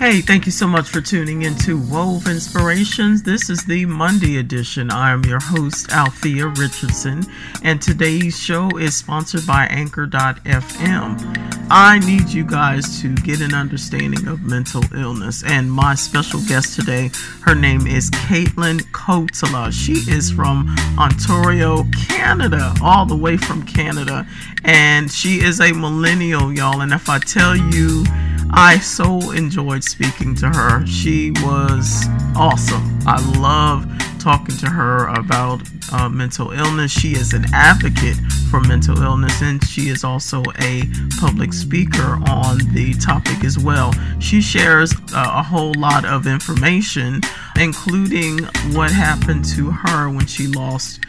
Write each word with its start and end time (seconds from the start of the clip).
Hey, 0.00 0.22
thank 0.22 0.46
you 0.46 0.52
so 0.52 0.66
much 0.66 0.88
for 0.88 1.02
tuning 1.02 1.42
into 1.42 1.76
Wove 1.76 2.26
Inspirations. 2.26 3.22
This 3.22 3.50
is 3.50 3.66
the 3.66 3.84
Monday 3.84 4.38
edition. 4.38 4.90
I 4.90 5.10
am 5.10 5.26
your 5.26 5.40
host, 5.40 5.92
Althea 5.92 6.46
Richardson, 6.46 7.26
and 7.62 7.82
today's 7.82 8.42
show 8.42 8.70
is 8.78 8.96
sponsored 8.96 9.46
by 9.46 9.66
Anchor.fm. 9.66 11.66
I 11.70 11.98
need 11.98 12.30
you 12.30 12.46
guys 12.46 12.98
to 13.02 13.14
get 13.16 13.42
an 13.42 13.52
understanding 13.52 14.26
of 14.26 14.40
mental 14.40 14.82
illness, 14.94 15.44
and 15.44 15.70
my 15.70 15.94
special 15.96 16.40
guest 16.48 16.76
today, 16.76 17.10
her 17.42 17.54
name 17.54 17.86
is 17.86 18.10
Caitlin 18.10 18.80
Kotala. 18.92 19.70
She 19.70 20.10
is 20.10 20.30
from 20.30 20.74
Ontario, 20.98 21.84
Canada, 22.08 22.72
all 22.82 23.04
the 23.04 23.14
way 23.14 23.36
from 23.36 23.66
Canada, 23.66 24.26
and 24.64 25.12
she 25.12 25.40
is 25.40 25.60
a 25.60 25.74
millennial, 25.74 26.54
y'all. 26.54 26.80
And 26.80 26.94
if 26.94 27.10
I 27.10 27.18
tell 27.18 27.54
you, 27.54 28.06
I 28.52 28.78
so 28.78 29.30
enjoyed 29.30 29.84
speaking 29.84 30.34
to 30.36 30.48
her. 30.48 30.86
She 30.86 31.30
was 31.42 32.06
awesome. 32.36 32.98
I 33.06 33.20
love 33.38 33.86
talking 34.18 34.56
to 34.58 34.66
her 34.66 35.08
about 35.08 35.62
uh, 35.92 36.08
mental 36.08 36.50
illness. 36.50 36.90
She 36.90 37.12
is 37.12 37.32
an 37.32 37.44
advocate 37.54 38.16
for 38.50 38.60
mental 38.60 39.00
illness 39.02 39.40
and 39.40 39.64
she 39.64 39.88
is 39.88 40.04
also 40.04 40.42
a 40.60 40.82
public 41.18 41.52
speaker 41.52 42.18
on 42.28 42.58
the 42.74 42.94
topic 43.00 43.44
as 43.44 43.58
well. 43.58 43.92
She 44.18 44.40
shares 44.40 44.92
uh, 45.14 45.32
a 45.36 45.42
whole 45.42 45.74
lot 45.74 46.04
of 46.04 46.26
information, 46.26 47.20
including 47.58 48.44
what 48.74 48.90
happened 48.90 49.44
to 49.56 49.70
her 49.70 50.10
when 50.10 50.26
she 50.26 50.46
lost 50.48 51.00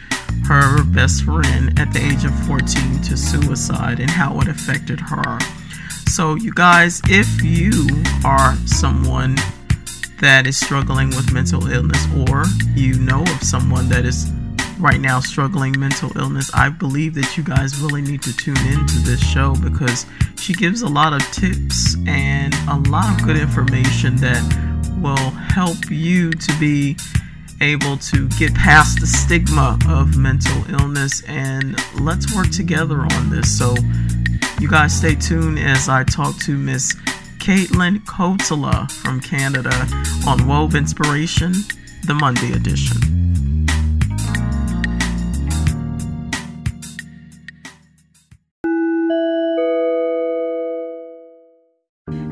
her 0.46 0.82
best 0.84 1.24
friend 1.24 1.78
at 1.78 1.92
the 1.92 2.00
age 2.00 2.24
of 2.24 2.34
14 2.46 3.02
to 3.02 3.16
suicide 3.16 4.00
and 4.00 4.10
how 4.10 4.38
it 4.40 4.48
affected 4.48 5.00
her. 5.00 5.38
So, 6.12 6.34
you 6.34 6.52
guys, 6.52 7.00
if 7.08 7.42
you 7.42 7.72
are 8.22 8.54
someone 8.66 9.34
that 10.20 10.46
is 10.46 10.60
struggling 10.60 11.08
with 11.08 11.32
mental 11.32 11.66
illness 11.68 12.06
or 12.28 12.44
you 12.74 12.98
know 12.98 13.22
of 13.22 13.42
someone 13.42 13.88
that 13.88 14.04
is 14.04 14.30
right 14.78 15.00
now 15.00 15.20
struggling 15.20 15.74
mental 15.80 16.14
illness, 16.18 16.50
I 16.52 16.68
believe 16.68 17.14
that 17.14 17.38
you 17.38 17.42
guys 17.42 17.80
really 17.80 18.02
need 18.02 18.20
to 18.24 18.36
tune 18.36 18.58
into 18.58 18.98
this 18.98 19.20
show 19.20 19.54
because 19.54 20.04
she 20.36 20.52
gives 20.52 20.82
a 20.82 20.86
lot 20.86 21.14
of 21.14 21.22
tips 21.32 21.96
and 22.06 22.54
a 22.68 22.76
lot 22.90 23.18
of 23.18 23.26
good 23.26 23.38
information 23.38 24.16
that 24.16 24.42
will 24.98 25.30
help 25.30 25.90
you 25.90 26.30
to 26.30 26.58
be 26.60 26.94
able 27.62 27.96
to 27.96 28.28
get 28.38 28.54
past 28.54 29.00
the 29.00 29.06
stigma 29.06 29.78
of 29.88 30.18
mental 30.18 30.62
illness 30.78 31.22
and 31.22 31.74
let's 32.02 32.36
work 32.36 32.50
together 32.50 33.00
on 33.00 33.30
this. 33.30 33.58
So 33.58 33.74
you 34.62 34.68
guys 34.68 34.96
stay 34.96 35.16
tuned 35.16 35.58
as 35.58 35.88
I 35.88 36.04
talk 36.04 36.38
to 36.42 36.56
Miss 36.56 36.94
Caitlin 37.38 37.98
Kotala 38.04 38.88
from 38.92 39.20
Canada 39.20 39.74
on 40.24 40.46
Wove 40.46 40.76
Inspiration, 40.76 41.52
the 42.06 42.14
Monday 42.14 42.52
edition. 42.52 42.96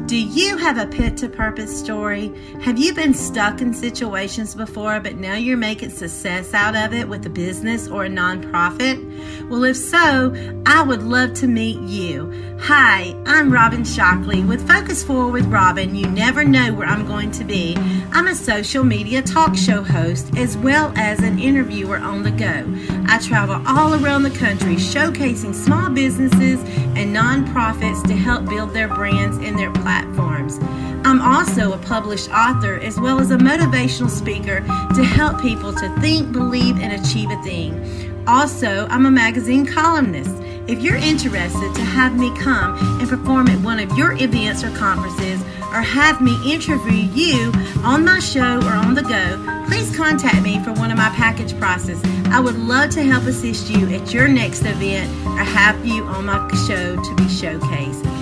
Do 0.06 0.16
you 0.16 0.49
have 0.60 0.76
a 0.76 0.86
pit 0.86 1.16
to 1.16 1.26
purpose 1.26 1.74
story? 1.74 2.30
Have 2.60 2.78
you 2.78 2.92
been 2.92 3.14
stuck 3.14 3.62
in 3.62 3.72
situations 3.72 4.54
before, 4.54 5.00
but 5.00 5.16
now 5.16 5.34
you're 5.34 5.56
making 5.56 5.88
success 5.88 6.52
out 6.52 6.76
of 6.76 6.92
it 6.92 7.08
with 7.08 7.24
a 7.24 7.30
business 7.30 7.88
or 7.88 8.04
a 8.04 8.10
nonprofit? 8.10 9.48
Well, 9.48 9.64
if 9.64 9.78
so, 9.78 10.34
I 10.66 10.82
would 10.82 11.02
love 11.02 11.32
to 11.34 11.46
meet 11.46 11.80
you. 11.80 12.30
Hi, 12.60 13.16
I'm 13.24 13.50
Robin 13.50 13.84
Shockley 13.84 14.44
with 14.44 14.68
Focus 14.68 15.02
Forward 15.02 15.32
with 15.32 15.46
Robin. 15.46 15.94
You 15.94 16.06
never 16.08 16.44
know 16.44 16.74
where 16.74 16.86
I'm 16.86 17.06
going 17.06 17.30
to 17.32 17.44
be. 17.44 17.74
I'm 18.12 18.28
a 18.28 18.34
social 18.34 18.84
media 18.84 19.22
talk 19.22 19.56
show 19.56 19.82
host 19.82 20.36
as 20.36 20.58
well 20.58 20.92
as 20.94 21.20
an 21.20 21.38
interviewer 21.38 21.96
on 21.96 22.22
the 22.22 22.30
go. 22.30 22.66
I 23.06 23.18
travel 23.18 23.62
all 23.66 23.94
around 23.94 24.24
the 24.24 24.30
country 24.30 24.76
showcasing 24.76 25.54
small 25.54 25.88
businesses 25.88 26.60
and 26.96 27.16
nonprofits 27.16 28.06
to 28.08 28.14
help 28.14 28.44
build 28.44 28.74
their 28.74 28.88
brands 28.88 29.38
and 29.38 29.58
their 29.58 29.72
platforms. 29.72 30.49
I'm 30.58 31.20
also 31.22 31.72
a 31.72 31.78
published 31.78 32.30
author 32.30 32.78
as 32.78 32.98
well 32.98 33.20
as 33.20 33.30
a 33.30 33.36
motivational 33.36 34.10
speaker 34.10 34.60
to 34.94 35.04
help 35.04 35.40
people 35.40 35.72
to 35.72 36.00
think, 36.00 36.32
believe, 36.32 36.78
and 36.78 36.92
achieve 36.92 37.30
a 37.30 37.42
thing. 37.42 38.24
Also, 38.26 38.86
I'm 38.88 39.06
a 39.06 39.10
magazine 39.10 39.66
columnist. 39.66 40.34
If 40.66 40.80
you're 40.82 40.96
interested 40.96 41.74
to 41.74 41.80
have 41.80 42.16
me 42.16 42.36
come 42.38 42.76
and 43.00 43.08
perform 43.08 43.48
at 43.48 43.60
one 43.60 43.80
of 43.80 43.96
your 43.96 44.12
events 44.12 44.62
or 44.62 44.70
conferences, 44.76 45.42
or 45.72 45.82
have 45.82 46.20
me 46.20 46.36
interview 46.52 47.08
you 47.14 47.52
on 47.84 48.04
my 48.04 48.18
show 48.18 48.58
or 48.58 48.72
on 48.72 48.94
the 48.94 49.02
go, 49.02 49.64
please 49.68 49.94
contact 49.96 50.42
me 50.42 50.62
for 50.64 50.72
one 50.72 50.90
of 50.90 50.96
my 50.96 51.10
package 51.10 51.56
prices. 51.58 52.00
I 52.26 52.40
would 52.40 52.58
love 52.58 52.90
to 52.90 53.02
help 53.02 53.24
assist 53.24 53.70
you 53.70 53.88
at 53.94 54.12
your 54.12 54.28
next 54.28 54.64
event 54.64 55.10
or 55.26 55.44
have 55.44 55.84
you 55.84 56.04
on 56.04 56.26
my 56.26 56.48
show 56.66 56.96
to 56.96 57.14
be 57.16 57.24
showcased. 57.24 58.19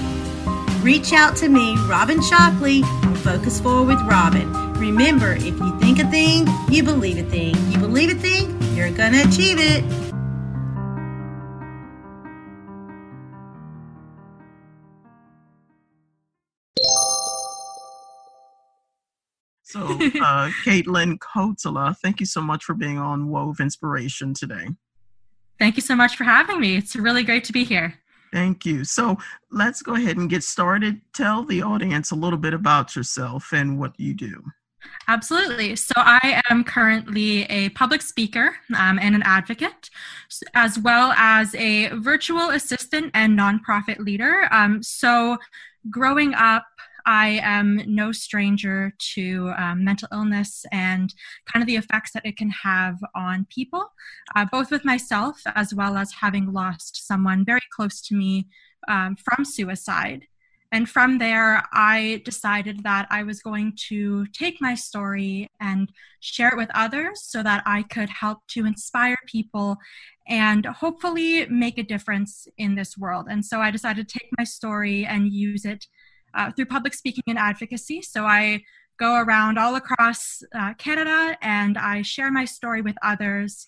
Reach 0.82 1.12
out 1.12 1.36
to 1.38 1.48
me, 1.48 1.76
Robin 1.88 2.22
Shockley, 2.22 2.82
on 2.84 3.16
Focus 3.16 3.60
Forward 3.60 3.96
with 3.96 4.00
Robin. 4.02 4.52
Remember, 4.74 5.32
if 5.32 5.44
you 5.44 5.78
think 5.80 5.98
a 5.98 6.08
thing, 6.08 6.46
you 6.70 6.84
believe 6.84 7.18
a 7.18 7.28
thing. 7.28 7.56
You 7.72 7.78
believe 7.78 8.10
a 8.10 8.14
thing, 8.14 8.56
you're 8.76 8.92
going 8.92 9.12
to 9.12 9.22
achieve 9.22 9.58
it. 9.58 9.82
So, 19.64 19.80
uh, 19.80 20.50
Caitlin 20.64 21.18
Kotala, 21.18 21.96
thank 21.98 22.20
you 22.20 22.26
so 22.26 22.40
much 22.40 22.62
for 22.62 22.74
being 22.74 22.98
on 22.98 23.28
Wove 23.28 23.58
Inspiration 23.58 24.32
today. 24.32 24.68
Thank 25.58 25.74
you 25.74 25.82
so 25.82 25.96
much 25.96 26.16
for 26.16 26.22
having 26.22 26.60
me. 26.60 26.76
It's 26.76 26.94
really 26.94 27.24
great 27.24 27.42
to 27.44 27.52
be 27.52 27.64
here. 27.64 27.94
Thank 28.32 28.66
you. 28.66 28.84
So, 28.84 29.16
let's 29.50 29.82
go 29.82 29.94
ahead 29.94 30.16
and 30.16 30.28
get 30.28 30.44
started. 30.44 31.00
Tell 31.14 31.44
the 31.44 31.62
audience 31.62 32.10
a 32.10 32.16
little 32.16 32.38
bit 32.38 32.54
about 32.54 32.94
yourself 32.94 33.52
and 33.52 33.78
what 33.78 33.98
you 33.98 34.14
do. 34.14 34.42
Absolutely. 35.08 35.76
So, 35.76 35.94
I 35.96 36.42
am 36.50 36.64
currently 36.64 37.44
a 37.44 37.70
public 37.70 38.02
speaker 38.02 38.56
um, 38.76 38.98
and 39.00 39.14
an 39.14 39.22
advocate, 39.22 39.90
as 40.54 40.78
well 40.78 41.12
as 41.16 41.54
a 41.54 41.88
virtual 41.88 42.50
assistant 42.50 43.10
and 43.14 43.38
nonprofit 43.38 43.98
leader. 43.98 44.48
Um, 44.52 44.82
so, 44.82 45.38
growing 45.90 46.34
up, 46.34 46.64
I 47.06 47.40
am 47.42 47.82
no 47.86 48.12
stranger 48.12 48.94
to 49.14 49.52
um, 49.56 49.84
mental 49.84 50.08
illness 50.12 50.64
and 50.72 51.12
kind 51.52 51.62
of 51.62 51.66
the 51.66 51.76
effects 51.76 52.12
that 52.12 52.26
it 52.26 52.36
can 52.36 52.50
have 52.50 52.98
on 53.14 53.46
people, 53.50 53.92
uh, 54.34 54.46
both 54.50 54.70
with 54.70 54.84
myself 54.84 55.40
as 55.54 55.74
well 55.74 55.96
as 55.96 56.12
having 56.12 56.52
lost 56.52 57.06
someone 57.06 57.44
very 57.44 57.62
close 57.74 58.00
to 58.02 58.14
me 58.14 58.46
um, 58.88 59.16
from 59.16 59.44
suicide. 59.44 60.26
And 60.70 60.88
from 60.88 61.16
there, 61.16 61.64
I 61.72 62.20
decided 62.26 62.82
that 62.82 63.06
I 63.10 63.22
was 63.22 63.40
going 63.40 63.72
to 63.88 64.26
take 64.26 64.60
my 64.60 64.74
story 64.74 65.48
and 65.60 65.90
share 66.20 66.48
it 66.50 66.58
with 66.58 66.70
others 66.74 67.22
so 67.22 67.42
that 67.42 67.62
I 67.64 67.84
could 67.84 68.10
help 68.10 68.40
to 68.48 68.66
inspire 68.66 69.16
people 69.26 69.78
and 70.28 70.66
hopefully 70.66 71.46
make 71.46 71.78
a 71.78 71.82
difference 71.82 72.46
in 72.58 72.74
this 72.74 72.98
world. 72.98 73.28
And 73.30 73.44
so 73.44 73.60
I 73.60 73.70
decided 73.70 74.08
to 74.08 74.18
take 74.18 74.28
my 74.36 74.44
story 74.44 75.06
and 75.06 75.32
use 75.32 75.64
it 75.64 75.86
uh, 76.38 76.52
through 76.52 76.66
public 76.66 76.94
speaking 76.94 77.24
and 77.26 77.38
advocacy. 77.38 78.00
So 78.00 78.24
I 78.24 78.62
go 78.98 79.20
around 79.20 79.58
all 79.58 79.74
across 79.74 80.42
uh, 80.54 80.74
Canada 80.74 81.36
and 81.42 81.76
I 81.76 82.02
share 82.02 82.30
my 82.30 82.44
story 82.44 82.80
with 82.80 82.96
others. 83.02 83.66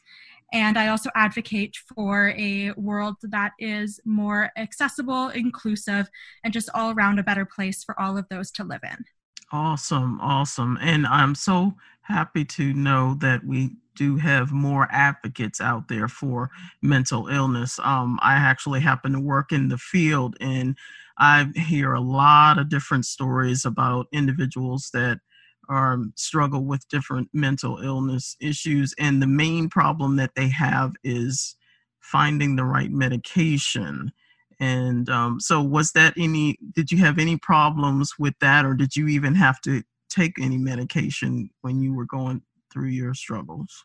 And 0.53 0.79
I 0.79 0.89
also 0.89 1.11
advocate 1.15 1.77
for 1.95 2.31
a 2.37 2.73
world 2.73 3.17
that 3.23 3.53
is 3.59 4.01
more 4.05 4.51
accessible, 4.57 5.29
inclusive, 5.29 6.09
and 6.43 6.53
just 6.53 6.71
all 6.75 6.93
around 6.93 7.19
a 7.19 7.23
better 7.23 7.45
place 7.45 7.85
for 7.85 7.99
all 8.01 8.17
of 8.17 8.27
those 8.31 8.51
to 8.53 8.65
live 8.65 8.81
in. 8.83 9.05
Awesome, 9.53 10.21
awesome. 10.21 10.79
And 10.81 11.07
I'm 11.07 11.35
so 11.35 11.75
happy 12.03 12.45
to 12.45 12.73
know 12.73 13.15
that 13.21 13.45
we 13.45 13.71
do 13.95 14.17
have 14.17 14.51
more 14.51 14.89
advocates 14.91 15.61
out 15.61 15.87
there 15.89 16.09
for 16.09 16.51
mental 16.83 17.29
illness. 17.29 17.79
Um, 17.81 18.19
I 18.23 18.35
actually 18.35 18.81
happen 18.81 19.13
to 19.13 19.21
work 19.21 19.53
in 19.53 19.69
the 19.69 19.79
field 19.79 20.37
and 20.41 20.77
I 21.21 21.47
hear 21.57 21.95
a 21.95 22.01
lot 22.01 22.59
of 22.59 22.71
different 22.71 23.07
stories 23.07 23.67
about 23.67 24.09
individuals 24.13 24.91
that 24.95 25.21
are 25.69 25.95
um, 25.95 26.13
struggle 26.17 26.65
with 26.65 26.89
different 26.89 27.29
mental 27.33 27.79
illness 27.79 28.37
issues, 28.41 28.95
and 28.99 29.23
the 29.23 29.27
main 29.29 29.69
problem 29.71 30.17
that 30.17 30.35
they 30.37 30.49
have 30.49 30.95
is 31.05 31.57
finding 32.01 32.57
the 32.57 32.65
right 32.65 32.91
medication. 32.91 34.13
And 34.61 35.09
um, 35.11 35.41
so, 35.41 35.63
was 35.63 35.93
that 35.93 36.15
any? 36.19 36.59
Did 36.75 36.91
you 36.93 36.99
have 36.99 37.19
any 37.19 37.37
problems 37.39 38.15
with 38.19 38.35
that, 38.41 38.65
or 38.67 38.75
did 38.75 38.97
you 38.97 39.09
even 39.09 39.35
have 39.37 39.61
to 39.63 39.83
take 40.11 40.35
any 40.41 40.59
medication 40.59 41.51
when 41.63 41.81
you 41.81 41.95
were 41.95 42.07
going 42.07 42.43
through 42.73 42.89
your 42.89 43.15
struggles? 43.15 43.85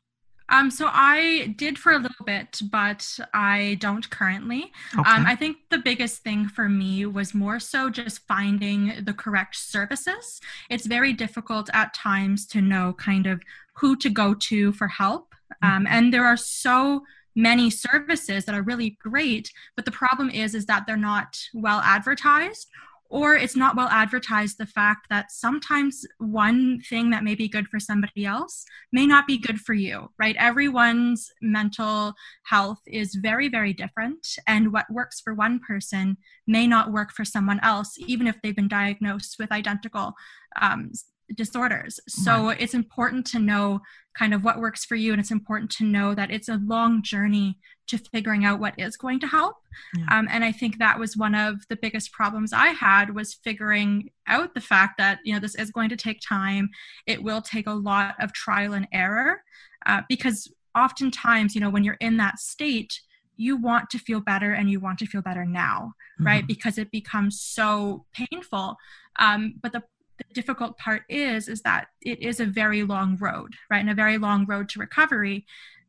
Um, 0.50 0.70
so 0.70 0.90
I 0.92 1.54
did 1.58 1.78
for 1.78 1.92
a 1.92 1.98
little 1.98 2.26
bit, 2.26 2.62
but 2.72 3.20
I 3.34 3.78
don't 3.80 4.08
currently. 4.10 4.72
Okay. 4.98 5.10
Um, 5.10 5.26
I 5.26 5.36
think 5.36 5.58
the 5.70 5.80
biggest 5.80 6.22
thing 6.24 6.48
for 6.48 6.70
me 6.70 7.06
was 7.06 7.34
more 7.34 7.60
so 7.60 7.90
just 7.90 8.28
finding 8.28 9.04
the 9.04 9.14
correct 9.14 9.56
services. 9.56 10.40
It's 10.70 10.86
very 10.86 11.14
difficult 11.14 11.70
at 11.74 11.94
times 11.94 12.46
to 12.48 12.62
know 12.62 12.94
kind 12.94 13.26
of 13.28 13.42
who 13.74 13.96
to 13.98 14.10
go 14.10 14.34
to 14.34 14.72
for 14.74 14.88
help. 14.88 15.34
Um, 15.62 15.86
mm-hmm. 15.86 15.88
and 15.88 16.14
there 16.14 16.26
are 16.26 16.38
so 16.38 17.04
many 17.36 17.70
services 17.70 18.46
that 18.46 18.56
are 18.56 18.62
really 18.62 18.98
great, 19.02 19.52
but 19.76 19.86
the 19.86 19.92
problem 19.92 20.30
is 20.30 20.56
is 20.56 20.66
that 20.68 20.86
they're 20.86 20.96
not 20.96 21.40
well 21.54 21.80
advertised 21.82 22.70
or 23.10 23.36
it's 23.36 23.56
not 23.56 23.76
well 23.76 23.88
advertised 23.90 24.58
the 24.58 24.66
fact 24.66 25.08
that 25.10 25.32
sometimes 25.32 26.06
one 26.18 26.80
thing 26.90 27.10
that 27.10 27.24
may 27.24 27.36
be 27.36 27.48
good 27.48 27.68
for 27.68 27.80
somebody 27.80 28.26
else 28.26 28.66
may 28.92 29.06
not 29.06 29.28
be 29.28 29.38
good 29.38 29.60
for 29.60 29.74
you 29.74 30.10
right? 30.20 30.36
Everyone's 30.38 31.30
mental 31.42 32.14
health 32.46 32.80
is 32.88 33.16
very 33.16 33.50
very 33.50 33.74
different 33.74 34.28
and 34.48 34.72
what 34.74 34.86
works 34.92 35.22
for 35.22 35.34
one 35.34 35.60
person 35.60 36.18
may 36.48 36.68
not 36.68 36.92
work 36.92 37.12
for 37.12 37.26
someone 37.26 37.60
else 37.62 37.96
even 37.98 38.28
if 38.28 38.42
they've 38.42 38.56
been 38.56 38.68
diagnosed 38.68 39.36
with 39.40 39.52
identical 39.52 40.14
um, 40.62 40.92
disorders. 41.34 42.00
So 42.08 42.48
right. 42.48 42.62
it's 42.62 42.74
important 42.74 43.26
to 43.28 43.40
know 43.40 43.82
kind 44.18 44.34
of 44.34 44.44
what 44.44 44.60
works 44.60 44.86
for 44.86 44.96
you, 44.96 45.12
and 45.12 45.20
it's 45.20 45.32
important 45.32 45.72
to 45.72 45.84
know 45.84 46.16
that 46.16 46.32
it's 46.32 46.50
a 46.50 46.62
long 46.64 47.04
journey 47.04 47.58
to 47.88 47.98
figuring 47.98 48.46
out 48.46 48.60
what 48.60 48.74
is 48.78 48.98
going 48.98 49.20
to 49.20 49.28
help. 49.28 49.58
Yeah. 49.96 50.06
Um, 50.12 50.28
and 50.32 50.44
I 50.44 50.52
think 50.52 50.80
that 50.80 50.98
was 50.98 51.18
one 51.18 51.36
of 51.36 51.58
the 51.70 51.76
biggest 51.76 52.12
problems 52.12 52.54
I 52.54 52.68
had 52.68 53.14
was 53.14 53.34
figuring 53.34 54.10
out 54.28 54.54
the 54.54 54.62
fact 54.62 54.98
that 54.98 55.20
you 55.24 55.34
know 55.34 55.40
this 55.40 55.56
is 55.56 55.72
going 55.72 55.90
to 55.90 55.98
take 55.98 56.20
time. 56.22 56.70
It 57.06 57.22
will 57.22 57.42
take 57.42 57.68
a 57.68 57.74
lot 57.74 58.16
of 58.20 58.34
trial 58.34 58.74
and 58.74 58.88
error 58.92 59.44
uh, 59.86 60.02
because 60.10 60.52
oftentimes 60.76 61.56
you 61.56 61.62
know 61.62 61.70
when 61.70 61.84
you're 61.84 61.98
in 62.00 62.18
that 62.18 62.40
state 62.40 63.02
you 63.38 63.58
want 63.58 63.90
to 63.90 63.98
feel 63.98 64.22
better 64.22 64.54
and 64.54 64.70
you 64.70 64.80
want 64.80 65.00
to 65.00 65.06
feel 65.06 65.22
better 65.22 65.46
now 65.46 65.94
right 66.20 66.40
mm-hmm. 66.40 66.48
because 66.48 66.78
it 66.78 66.92
becomes 66.92 67.40
so 67.40 68.06
painful 68.14 68.76
um, 69.18 69.56
but 69.62 69.72
the 69.72 69.82
the 70.18 70.34
difficult 70.34 70.78
part 70.78 71.04
is 71.10 71.48
is 71.48 71.62
that 71.62 71.88
it 72.02 72.22
is 72.22 72.40
a 72.40 72.46
very 72.46 72.84
long 72.84 73.18
road 73.18 73.54
right? 73.70 73.80
And 73.80 73.90
a 73.90 73.96
very 73.96 74.18
long 74.18 74.46
road 74.46 74.70
to 74.70 74.80
recovery. 74.80 75.46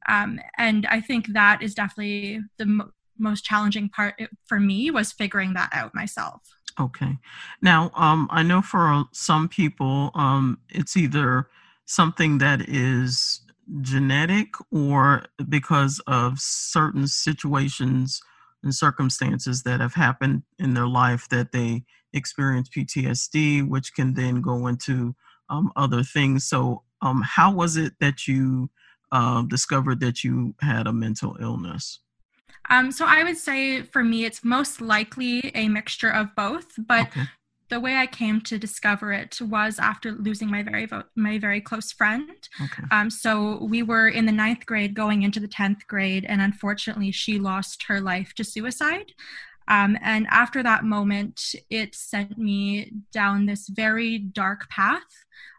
Um, 0.09 0.39
and 0.57 0.87
i 0.87 1.01
think 1.01 1.33
that 1.33 1.63
is 1.63 1.75
definitely 1.75 2.41
the 2.59 2.67
mo- 2.67 2.91
most 3.19 3.45
challenging 3.45 3.89
part 3.89 4.15
for 4.47 4.61
me 4.61 4.91
was 4.91 5.11
figuring 5.13 5.55
that 5.55 5.71
out 5.73 5.95
myself. 5.95 6.43
Okay. 6.79 7.19
Now 7.63 7.91
um, 7.95 8.29
i 8.31 8.43
know 8.43 8.63
for 8.63 9.05
some 9.13 9.49
people 9.49 10.11
um, 10.15 10.59
it's 10.69 10.97
either 10.97 11.49
something 11.87 12.39
that 12.39 12.69
is 12.69 13.41
genetic 13.81 14.49
or 14.71 15.25
because 15.49 16.01
of 16.07 16.39
certain 16.39 17.07
situations 17.07 18.21
and 18.63 18.75
circumstances 18.75 19.63
that 19.63 19.81
have 19.81 19.95
happened 19.95 20.43
in 20.59 20.75
their 20.75 20.87
life 20.87 21.29
that 21.29 21.53
they 21.53 21.85
experience 22.13 22.69
PTSD, 22.69 23.69
which 23.69 23.95
can 23.95 24.15
then 24.15 24.41
go 24.41 24.67
into 24.67 25.15
um, 25.49 25.71
other 25.77 26.03
things. 26.03 26.49
So, 26.49 26.83
um, 27.03 27.23
how 27.23 27.53
was 27.53 27.77
it 27.77 27.93
that 28.01 28.27
you 28.27 28.71
uh, 29.13 29.43
discovered 29.43 30.01
that 30.01 30.25
you 30.25 30.55
had 30.61 30.87
a 30.87 30.93
mental 30.93 31.37
illness? 31.41 32.01
Um, 32.69 32.91
so, 32.91 33.07
I 33.07 33.23
would 33.23 33.37
say 33.37 33.83
for 33.83 34.03
me, 34.03 34.25
it's 34.25 34.45
most 34.45 34.81
likely 34.81 35.53
a 35.55 35.69
mixture 35.69 36.11
of 36.11 36.35
both, 36.35 36.67
but 36.79 37.09
okay 37.09 37.27
the 37.69 37.81
way 37.81 37.97
I 37.97 38.07
came 38.07 38.41
to 38.43 38.59
discover 38.59 39.13
it 39.13 39.39
was 39.41 39.79
after 39.79 40.13
losing 40.13 40.51
my 40.51 40.63
very 40.63 40.89
my 41.17 41.39
very 41.39 41.61
close 41.61 41.93
friend. 41.93 42.31
Okay. 42.63 42.83
Um, 42.91 43.11
so 43.11 43.65
we 43.65 43.83
were 43.83 44.09
in 44.09 44.27
the 44.27 44.33
ninth 44.33 44.67
grade, 44.67 44.95
going 44.95 45.23
into 45.23 45.41
the 45.41 45.49
tenth 45.49 45.87
grade, 45.87 46.25
and 46.29 46.41
unfortunately, 46.41 47.11
she 47.11 47.39
lost 47.39 47.85
her 47.89 48.01
life 48.01 48.35
to 48.35 48.45
suicide. 48.45 49.13
Um, 49.69 49.99
and 50.03 50.27
after 50.31 50.63
that 50.63 50.85
moment, 50.85 51.41
it 51.71 51.95
sent 51.95 52.39
me 52.39 52.93
down 53.13 53.47
this 53.47 53.69
very 53.69 54.19
dark 54.19 54.69
path 54.69 55.03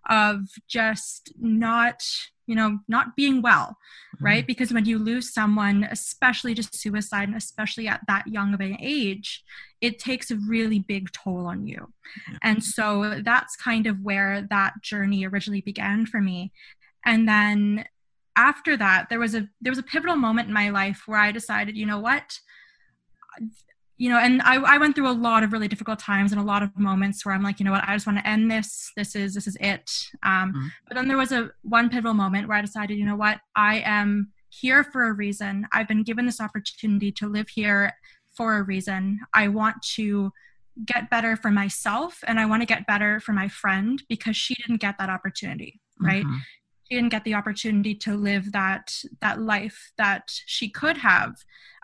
of 0.10 0.48
just 0.68 1.34
not 1.40 2.02
you 2.46 2.56
know 2.56 2.80
not 2.88 3.16
being 3.18 3.42
well 3.42 3.78
right? 4.20 4.40
Mm-hmm. 4.40 4.48
because 4.48 4.74
when 4.74 4.86
you 4.86 4.98
lose 4.98 5.34
someone 5.34 5.88
especially 5.92 6.56
to 6.56 6.64
suicide 6.64 7.28
and 7.28 7.38
especially 7.38 7.88
at 7.88 8.02
that 8.08 8.28
young 8.28 8.54
of 8.54 8.62
an 8.62 8.78
age 8.80 9.44
it 9.82 10.00
takes 10.00 10.32
a 10.32 10.38
really 10.48 10.80
big 10.80 11.12
toll 11.12 11.46
on 11.46 11.68
you. 11.68 11.94
And 12.42 12.64
so 12.64 13.22
that's 13.24 13.56
kind 13.56 13.86
of 13.86 14.02
where 14.02 14.48
that 14.50 14.74
journey 14.82 15.24
originally 15.24 15.62
began 15.62 16.08
for 16.08 16.20
me. 16.20 16.52
And 17.06 17.28
then 17.28 17.86
after 18.36 18.78
that 18.78 19.08
there 19.10 19.20
was 19.20 19.36
a 19.36 19.48
there 19.62 19.72
was 19.72 19.80
a 19.80 19.84
pivotal 19.84 20.16
moment 20.16 20.48
in 20.48 20.54
my 20.54 20.70
life 20.70 21.02
where 21.08 21.20
i 21.20 21.32
decided 21.32 21.76
you 21.76 21.88
know 21.88 21.98
what 21.98 22.38
you 23.98 24.10
know, 24.10 24.20
and 24.20 24.42
I, 24.44 24.56
I 24.58 24.78
went 24.78 24.96
through 24.96 25.10
a 25.10 25.12
lot 25.12 25.44
of 25.44 25.52
really 25.52 25.68
difficult 25.68 25.98
times 25.98 26.32
and 26.32 26.40
a 26.40 26.44
lot 26.44 26.62
of 26.62 26.78
moments 26.78 27.26
where 27.26 27.34
I'm 27.34 27.42
like, 27.42 27.60
you 27.60 27.66
know 27.66 27.72
what, 27.72 27.84
I 27.88 27.96
just 27.96 28.06
want 28.06 28.20
to 28.20 28.28
end 28.28 28.50
this. 28.50 28.92
This 28.96 29.16
is 29.16 29.34
this 29.34 29.48
is 29.48 29.58
it. 29.60 29.92
Um, 30.24 30.54
mm-hmm. 30.54 30.68
But 30.88 30.96
then 30.96 31.08
there 31.08 31.18
was 31.18 31.32
a 31.32 31.50
one 31.64 31.90
pivotal 31.90 32.14
moment 32.14 32.48
where 32.48 32.58
I 32.58 32.62
decided, 32.62 32.98
you 32.98 33.06
know 33.06 33.16
what, 33.16 33.40
I 33.56 33.82
am 33.86 34.32
here 34.50 34.84
for 34.84 35.08
a 35.08 35.14
reason. 35.14 35.68
I've 35.74 35.88
been 35.88 36.04
given 36.04 36.26
this 36.26 36.40
opportunity 36.40 37.12
to 37.14 37.28
live 37.28 37.50
here 37.50 37.94
for 38.36 38.58
a 38.58 38.64
reason. 38.64 39.20
I 39.34 39.48
want 39.48 39.82
to 39.96 40.32
get 40.86 41.10
better 41.10 41.36
for 41.36 41.50
myself 41.50 42.24
and 42.28 42.40
I 42.40 42.46
want 42.46 42.62
to 42.62 42.68
get 42.68 42.86
better 42.86 43.20
for 43.20 43.34
my 43.34 43.48
friend 43.48 44.02
because 44.08 44.38
she 44.38 44.54
didn't 44.56 44.80
get 44.80 45.00
that 45.00 45.10
opportunity, 45.10 45.82
right? 46.00 46.24
Mm-hmm. 46.24 46.38
She 46.84 46.96
didn't 46.96 47.10
get 47.10 47.24
the 47.24 47.34
opportunity 47.34 47.96
to 47.96 48.16
live 48.16 48.52
that 48.52 48.94
that 49.22 49.42
life 49.42 49.92
that 49.98 50.24
she 50.46 50.70
could 50.70 50.98
have 50.98 51.36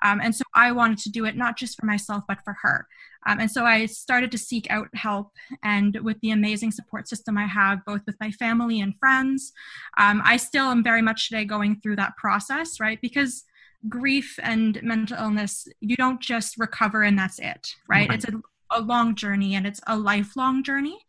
um, 0.03 0.19
and 0.21 0.35
so 0.35 0.44
I 0.53 0.71
wanted 0.71 1.00
to 1.00 1.09
do 1.09 1.25
it 1.25 1.35
not 1.35 1.57
just 1.57 1.79
for 1.79 1.85
myself, 1.85 2.23
but 2.27 2.39
for 2.44 2.55
her. 2.61 2.88
Um, 3.25 3.39
and 3.39 3.50
so 3.50 3.63
I 3.63 3.85
started 3.85 4.31
to 4.31 4.38
seek 4.38 4.69
out 4.69 4.89
help. 4.94 5.31
And 5.63 5.97
with 6.01 6.19
the 6.21 6.31
amazing 6.31 6.71
support 6.71 7.07
system 7.07 7.38
I 7.38 7.45
have, 7.45 7.85
both 7.85 8.01
with 8.05 8.17
my 8.19 8.31
family 8.31 8.81
and 8.81 8.97
friends, 9.00 9.53
um, 9.97 10.21
I 10.25 10.38
still 10.38 10.65
am 10.65 10.83
very 10.83 11.01
much 11.01 11.29
today 11.29 11.45
going 11.45 11.79
through 11.79 11.95
that 11.95 12.17
process, 12.17 12.79
right? 12.81 13.00
Because 13.01 13.45
grief 13.88 14.38
and 14.44 14.81
mental 14.83 15.17
illness, 15.17 15.67
you 15.79 15.95
don't 15.95 16.21
just 16.21 16.57
recover 16.57 17.03
and 17.03 17.17
that's 17.17 17.39
it, 17.39 17.75
right? 17.88 18.09
right. 18.09 18.11
It's 18.11 18.25
a, 18.25 18.41
a 18.71 18.81
long 18.81 19.15
journey 19.15 19.55
and 19.55 19.65
it's 19.65 19.81
a 19.88 19.97
lifelong 19.97 20.63
journey. 20.63 21.00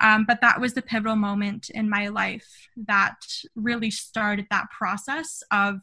Um, 0.00 0.26
but 0.26 0.42
that 0.42 0.60
was 0.60 0.74
the 0.74 0.82
pivotal 0.82 1.16
moment 1.16 1.70
in 1.70 1.88
my 1.88 2.08
life 2.08 2.68
that 2.76 3.16
really 3.54 3.90
started 3.90 4.46
that 4.50 4.70
process 4.70 5.42
of 5.50 5.80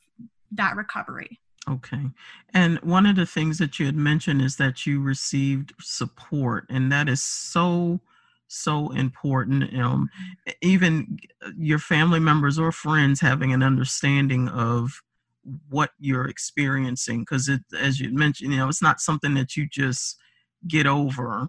that 0.52 0.76
recovery. 0.76 1.40
Okay. 1.70 2.10
And 2.54 2.80
one 2.80 3.06
of 3.06 3.16
the 3.16 3.26
things 3.26 3.58
that 3.60 3.80
you 3.80 3.86
had 3.86 3.96
mentioned 3.96 4.42
is 4.42 4.58
that 4.58 4.86
you 4.86 5.02
received 5.02 5.74
support, 5.80 6.66
and 6.70 6.92
that 6.92 7.08
is 7.08 7.24
so, 7.24 8.02
so 8.48 8.92
important. 8.92 9.74
Um, 9.78 10.10
even 10.62 11.20
your 11.58 11.80
family 11.80 12.20
members 12.20 12.60
or 12.60 12.72
friends 12.72 13.22
having 13.22 13.54
an 13.54 13.64
understanding 13.64 14.50
of 14.50 15.02
what 15.70 15.92
you're 16.00 16.28
experiencing, 16.28 17.22
because 17.22 17.48
it, 17.48 17.62
as 17.80 18.00
you 18.00 18.14
mentioned, 18.14 18.52
you 18.52 18.58
know, 18.58 18.68
it's 18.68 18.82
not 18.82 19.00
something 19.00 19.34
that 19.36 19.56
you 19.56 19.68
just 19.70 20.18
get 20.68 20.86
over, 20.86 21.48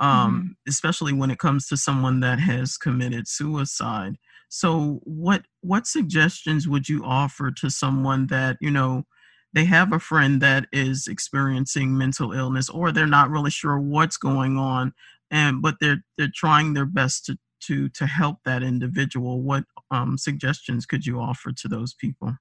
um, 0.00 0.34
mm-hmm. 0.34 0.46
especially 0.66 1.12
when 1.12 1.30
it 1.30 1.38
comes 1.38 1.68
to 1.68 1.76
someone 1.76 2.18
that 2.20 2.40
has 2.40 2.76
committed 2.76 3.28
suicide. 3.28 4.16
So, 4.48 5.00
what 5.04 5.44
what 5.60 5.86
suggestions 5.86 6.66
would 6.66 6.88
you 6.88 7.04
offer 7.04 7.52
to 7.52 7.70
someone 7.70 8.26
that 8.26 8.56
you 8.60 8.72
know? 8.72 9.06
They 9.52 9.64
have 9.64 9.92
a 9.92 9.98
friend 9.98 10.40
that 10.40 10.66
is 10.72 11.06
experiencing 11.08 11.96
mental 11.96 12.32
illness 12.32 12.68
or 12.68 12.90
they're 12.90 13.06
not 13.06 13.30
really 13.30 13.50
sure 13.50 13.78
what's 13.78 14.16
going 14.16 14.56
on 14.56 14.92
and 15.30 15.62
but 15.62 15.76
they're 15.80 16.04
they're 16.16 16.32
trying 16.34 16.74
their 16.74 16.86
best 16.86 17.26
to 17.26 17.36
to 17.62 17.88
to 17.90 18.06
help 18.06 18.38
that 18.44 18.62
individual 18.62 19.42
what 19.42 19.64
um, 19.90 20.18
suggestions 20.18 20.86
could 20.86 21.06
you 21.06 21.20
offer 21.20 21.52
to 21.52 21.68
those 21.68 21.94
people? 21.94 22.36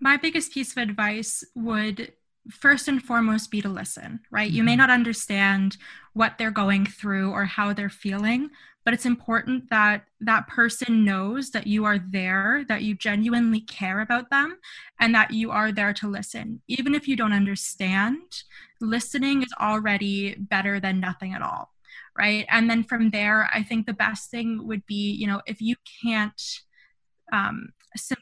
My 0.00 0.16
biggest 0.16 0.52
piece 0.52 0.72
of 0.72 0.78
advice 0.78 1.44
would 1.54 2.12
first 2.48 2.88
and 2.88 3.02
foremost 3.02 3.50
be 3.50 3.60
to 3.60 3.68
listen, 3.68 4.20
right? 4.30 4.48
Mm-hmm. 4.48 4.56
You 4.56 4.62
may 4.64 4.72
mm-hmm. 4.72 4.78
not 4.78 4.90
understand 4.90 5.76
what 6.14 6.38
they're 6.38 6.50
going 6.50 6.86
through 6.86 7.30
or 7.32 7.44
how 7.44 7.72
they're 7.72 7.88
feeling, 7.88 8.50
but 8.84 8.94
it's 8.94 9.06
important 9.06 9.68
that 9.70 10.04
that 10.20 10.48
person 10.48 11.04
knows 11.04 11.50
that 11.50 11.66
you 11.66 11.84
are 11.84 11.98
there, 11.98 12.64
that 12.68 12.82
you 12.82 12.94
genuinely 12.94 13.60
care 13.60 14.00
about 14.00 14.30
them, 14.30 14.58
and 14.98 15.14
that 15.14 15.32
you 15.32 15.50
are 15.50 15.70
there 15.70 15.92
to 15.92 16.08
listen. 16.08 16.62
Even 16.66 16.94
if 16.94 17.06
you 17.06 17.14
don't 17.14 17.32
understand, 17.32 18.42
listening 18.80 19.42
is 19.42 19.52
already 19.60 20.34
better 20.34 20.80
than 20.80 20.98
nothing 20.98 21.34
at 21.34 21.42
all, 21.42 21.70
right? 22.18 22.46
And 22.48 22.70
then 22.70 22.82
from 22.82 23.10
there, 23.10 23.50
I 23.52 23.62
think 23.62 23.86
the 23.86 23.92
best 23.92 24.30
thing 24.30 24.66
would 24.66 24.86
be, 24.86 25.12
you 25.12 25.26
know, 25.26 25.42
if 25.46 25.60
you 25.60 25.76
can't 26.02 26.42
um, 27.32 27.68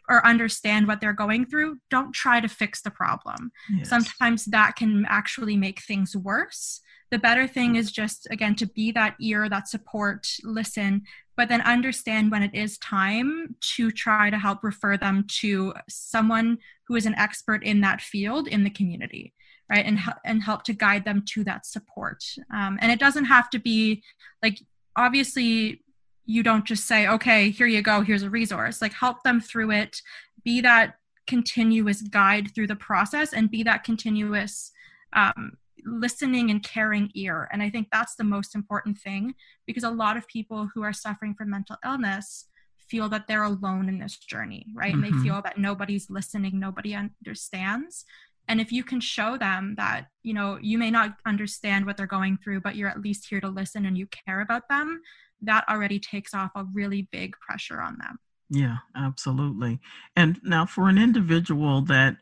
or 0.08 0.26
understand 0.26 0.86
what 0.86 1.00
they're 1.00 1.12
going 1.12 1.46
through, 1.46 1.78
don't 1.90 2.12
try 2.12 2.40
to 2.40 2.48
fix 2.48 2.82
the 2.82 2.90
problem. 2.90 3.50
Yes. 3.70 3.88
Sometimes 3.88 4.46
that 4.46 4.76
can 4.76 5.04
actually 5.08 5.56
make 5.56 5.82
things 5.82 6.16
worse 6.16 6.80
the 7.10 7.18
better 7.18 7.46
thing 7.46 7.76
is 7.76 7.90
just 7.90 8.26
again 8.30 8.54
to 8.56 8.66
be 8.66 8.92
that 8.92 9.16
ear 9.20 9.48
that 9.48 9.68
support 9.68 10.28
listen 10.42 11.02
but 11.36 11.48
then 11.48 11.60
understand 11.62 12.30
when 12.30 12.42
it 12.42 12.54
is 12.54 12.78
time 12.78 13.54
to 13.60 13.90
try 13.90 14.28
to 14.28 14.38
help 14.38 14.62
refer 14.62 14.96
them 14.96 15.24
to 15.28 15.72
someone 15.88 16.58
who 16.86 16.96
is 16.96 17.06
an 17.06 17.14
expert 17.14 17.62
in 17.64 17.80
that 17.80 18.00
field 18.00 18.48
in 18.48 18.64
the 18.64 18.70
community 18.70 19.32
right 19.70 19.86
and 19.86 19.98
and 20.24 20.42
help 20.42 20.62
to 20.64 20.72
guide 20.72 21.04
them 21.04 21.22
to 21.26 21.44
that 21.44 21.66
support 21.66 22.22
um, 22.54 22.78
and 22.80 22.92
it 22.92 23.00
doesn't 23.00 23.26
have 23.26 23.48
to 23.50 23.58
be 23.58 24.02
like 24.42 24.58
obviously 24.96 25.82
you 26.28 26.42
don't 26.42 26.64
just 26.64 26.86
say 26.86 27.08
okay 27.08 27.50
here 27.50 27.66
you 27.66 27.82
go 27.82 28.02
here's 28.02 28.22
a 28.22 28.30
resource 28.30 28.80
like 28.80 28.92
help 28.92 29.22
them 29.24 29.40
through 29.40 29.70
it 29.70 30.00
be 30.44 30.60
that 30.60 30.94
continuous 31.26 32.02
guide 32.02 32.54
through 32.54 32.66
the 32.66 32.76
process 32.76 33.32
and 33.32 33.50
be 33.50 33.62
that 33.62 33.84
continuous 33.84 34.72
um, 35.12 35.52
listening 35.84 36.50
and 36.50 36.62
caring 36.62 37.10
ear. 37.14 37.48
And 37.52 37.62
I 37.62 37.70
think 37.70 37.88
that's 37.92 38.16
the 38.16 38.24
most 38.24 38.54
important 38.54 38.98
thing 38.98 39.34
because 39.66 39.84
a 39.84 39.90
lot 39.90 40.16
of 40.16 40.26
people 40.26 40.68
who 40.74 40.82
are 40.82 40.92
suffering 40.92 41.34
from 41.34 41.50
mental 41.50 41.76
illness 41.84 42.46
feel 42.76 43.08
that 43.10 43.26
they're 43.28 43.42
alone 43.42 43.88
in 43.88 43.98
this 43.98 44.16
journey, 44.16 44.66
right? 44.74 44.92
Mm-hmm. 44.92 44.94
And 44.94 45.04
they 45.04 45.16
mm-hmm. 45.16 45.22
feel 45.22 45.42
that 45.42 45.58
nobody's 45.58 46.10
listening, 46.10 46.58
nobody 46.58 46.94
understands. 46.94 48.04
And 48.48 48.62
if 48.62 48.72
you 48.72 48.82
can 48.82 49.00
show 49.00 49.36
them 49.36 49.74
that, 49.76 50.06
you 50.22 50.32
know, 50.32 50.58
you 50.62 50.78
may 50.78 50.90
not 50.90 51.16
understand 51.26 51.84
what 51.84 51.98
they're 51.98 52.06
going 52.06 52.38
through, 52.42 52.62
but 52.62 52.76
you're 52.76 52.88
at 52.88 53.02
least 53.02 53.28
here 53.28 53.42
to 53.42 53.48
listen 53.48 53.84
and 53.84 53.98
you 53.98 54.06
care 54.06 54.40
about 54.40 54.68
them, 54.70 55.02
that 55.42 55.64
already 55.68 55.98
takes 55.98 56.34
off 56.34 56.50
a 56.54 56.64
really 56.72 57.08
big 57.12 57.34
pressure 57.40 57.80
on 57.80 57.96
them. 57.98 58.18
Yeah, 58.50 58.76
absolutely. 58.96 59.78
And 60.16 60.40
now 60.42 60.66
for 60.66 60.88
an 60.88 60.98
individual 60.98 61.82
that 61.82 62.16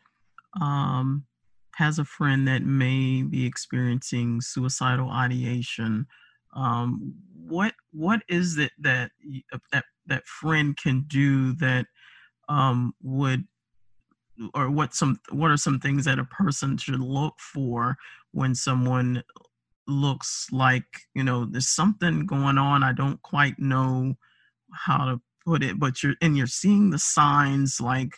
um, 0.61 1.25
has 1.77 1.99
a 1.99 2.05
friend 2.05 2.49
that 2.49 2.63
may 2.63 3.23
be 3.23 3.47
experiencing 3.47 4.41
suicidal 4.41 5.11
ideation, 5.11 6.07
um, 6.55 7.15
what 7.35 7.75
what 7.93 8.23
is 8.29 8.59
it 8.59 8.73
that 8.81 9.11
uh, 9.53 9.59
that 9.73 9.85
that 10.07 10.27
friend 10.27 10.77
can 10.77 11.05
do 11.07 11.53
that 11.55 11.87
um, 12.49 12.93
would 13.03 13.45
or 14.55 14.71
what 14.71 14.95
some 14.95 15.21
what 15.31 15.51
are 15.51 15.57
some 15.57 15.79
things 15.79 16.05
that 16.05 16.19
a 16.19 16.25
person 16.25 16.77
should 16.77 17.01
look 17.01 17.35
for 17.39 17.97
when 18.33 18.55
someone 18.55 19.23
looks 19.89 20.49
like 20.53 20.85
you 21.15 21.23
know 21.23 21.45
there's 21.45 21.69
something 21.69 22.27
going 22.27 22.59
on 22.59 22.83
i 22.83 22.93
don't 22.93 23.23
quite 23.23 23.59
know 23.59 24.15
how 24.73 25.05
to 25.05 25.21
put 25.45 25.63
it 25.63 25.79
but 25.79 26.03
you're 26.03 26.15
and 26.21 26.37
you're 26.37 26.47
seeing 26.47 26.91
the 26.91 26.99
signs 26.99 27.81
like 27.81 28.13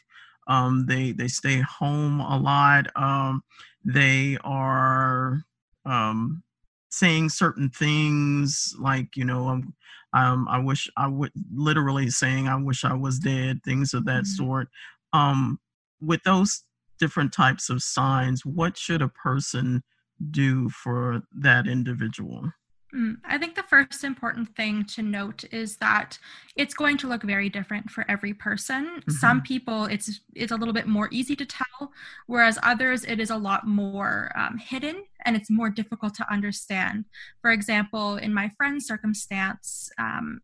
um, 0.48 0.86
they 0.86 1.12
they 1.12 1.28
stay 1.28 1.60
home 1.60 2.20
a 2.20 2.38
lot. 2.38 2.86
Um, 2.96 3.42
they 3.84 4.38
are 4.42 5.42
um, 5.84 6.42
saying 6.88 7.28
certain 7.28 7.68
things 7.68 8.74
like 8.78 9.14
you 9.14 9.24
know 9.24 9.48
um, 9.48 9.74
um, 10.14 10.48
I 10.50 10.58
wish 10.58 10.90
I 10.96 11.06
would 11.06 11.32
literally 11.54 12.08
saying 12.08 12.48
I 12.48 12.56
wish 12.56 12.84
I 12.84 12.94
was 12.94 13.18
dead. 13.18 13.60
Things 13.62 13.94
of 13.94 14.06
that 14.06 14.24
mm-hmm. 14.24 14.44
sort. 14.44 14.68
Um, 15.12 15.60
with 16.00 16.22
those 16.24 16.64
different 16.98 17.32
types 17.32 17.68
of 17.68 17.82
signs, 17.82 18.44
what 18.44 18.76
should 18.76 19.02
a 19.02 19.08
person 19.08 19.82
do 20.30 20.68
for 20.70 21.22
that 21.32 21.66
individual? 21.66 22.50
Mm, 22.94 23.16
I 23.24 23.36
think 23.36 23.54
the 23.54 23.62
first 23.64 24.02
important 24.02 24.54
thing 24.56 24.84
to 24.86 25.02
note 25.02 25.44
is 25.52 25.76
that 25.76 26.18
it's 26.56 26.72
going 26.72 26.96
to 26.98 27.06
look 27.06 27.22
very 27.22 27.50
different 27.50 27.90
for 27.90 28.04
every 28.08 28.32
person. 28.32 28.86
Mm-hmm. 28.86 29.10
Some 29.12 29.42
people, 29.42 29.84
it's 29.84 30.20
it's 30.34 30.52
a 30.52 30.56
little 30.56 30.72
bit 30.72 30.86
more 30.86 31.08
easy 31.12 31.36
to 31.36 31.44
tell, 31.44 31.92
whereas 32.26 32.58
others, 32.62 33.04
it 33.04 33.20
is 33.20 33.30
a 33.30 33.36
lot 33.36 33.66
more 33.66 34.32
um, 34.36 34.56
hidden 34.56 35.04
and 35.26 35.36
it's 35.36 35.50
more 35.50 35.68
difficult 35.68 36.14
to 36.14 36.32
understand. 36.32 37.04
For 37.42 37.50
example, 37.50 38.16
in 38.16 38.32
my 38.32 38.50
friend's 38.56 38.86
circumstance, 38.86 39.90
um, 39.98 40.40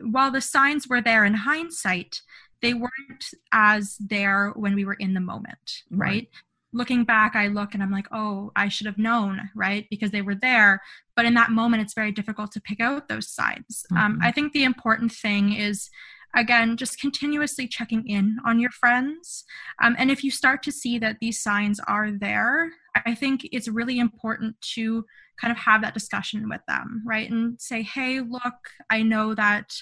while 0.00 0.30
the 0.30 0.40
signs 0.40 0.88
were 0.88 1.02
there 1.02 1.26
in 1.26 1.34
hindsight, 1.34 2.22
they 2.62 2.72
weren't 2.72 3.34
as 3.52 3.98
there 3.98 4.52
when 4.56 4.74
we 4.74 4.86
were 4.86 4.94
in 4.94 5.12
the 5.12 5.20
moment, 5.20 5.82
right? 5.90 6.06
right? 6.08 6.28
Looking 6.72 7.04
back, 7.04 7.36
I 7.36 7.48
look 7.48 7.74
and 7.74 7.82
I'm 7.82 7.90
like, 7.90 8.06
oh, 8.12 8.50
I 8.56 8.68
should 8.68 8.86
have 8.86 8.98
known, 8.98 9.50
right? 9.54 9.86
Because 9.90 10.10
they 10.10 10.22
were 10.22 10.34
there. 10.34 10.80
But 11.16 11.26
in 11.26 11.34
that 11.34 11.50
moment, 11.50 11.82
it's 11.82 11.94
very 11.94 12.12
difficult 12.12 12.52
to 12.52 12.60
pick 12.60 12.80
out 12.80 13.08
those 13.08 13.30
signs. 13.30 13.84
Um, 13.90 13.96
mm-hmm. 13.96 14.06
Um, 14.06 14.18
I 14.22 14.32
think 14.32 14.52
the 14.52 14.64
important 14.64 15.12
thing 15.12 15.52
is, 15.52 15.90
again, 16.34 16.76
just 16.78 16.98
continuously 16.98 17.68
checking 17.68 18.08
in 18.08 18.38
on 18.46 18.58
your 18.58 18.70
friends. 18.70 19.44
Um, 19.82 19.94
and 19.98 20.10
if 20.10 20.24
you 20.24 20.30
start 20.30 20.62
to 20.62 20.72
see 20.72 20.98
that 20.98 21.18
these 21.20 21.42
signs 21.42 21.78
are 21.80 22.10
there, 22.10 22.70
I 23.06 23.14
think 23.14 23.46
it's 23.52 23.68
really 23.68 23.98
important 23.98 24.56
to 24.74 25.04
kind 25.40 25.52
of 25.52 25.58
have 25.58 25.82
that 25.82 25.94
discussion 25.94 26.48
with 26.48 26.60
them, 26.66 27.02
right? 27.06 27.30
And 27.30 27.60
say, 27.60 27.82
hey, 27.82 28.20
look, 28.20 28.54
I 28.90 29.02
know 29.02 29.34
that. 29.34 29.74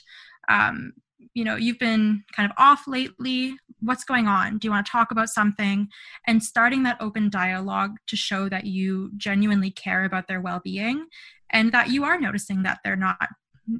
Um, 0.49 0.95
you 1.35 1.45
know 1.45 1.57
you've 1.57 1.79
been 1.79 2.25
kind 2.35 2.51
of 2.51 2.57
off 2.59 2.87
lately. 2.87 3.55
What's 3.81 4.05
going 4.05 4.27
on? 4.27 4.59
Do 4.59 4.69
you 4.69 4.73
want 4.73 4.85
to 4.87 4.93
talk 4.93 5.11
about 5.11 5.29
something? 5.31 5.89
And 6.27 6.43
starting 6.43 6.83
that 6.83 6.99
open 7.01 7.31
dialogue 7.31 7.97
to 8.09 8.17
show 8.17 8.49
that 8.49 8.67
you 8.67 9.11
genuinely 9.17 9.71
care 9.71 10.05
about 10.05 10.29
their 10.29 10.41
well-being 10.41 11.07
and 11.51 11.73
that 11.73 11.89
you 11.89 12.05
are 12.05 12.21
noticing 12.21 12.63
that 12.65 12.81
they're 12.85 12.97
not 12.97 13.17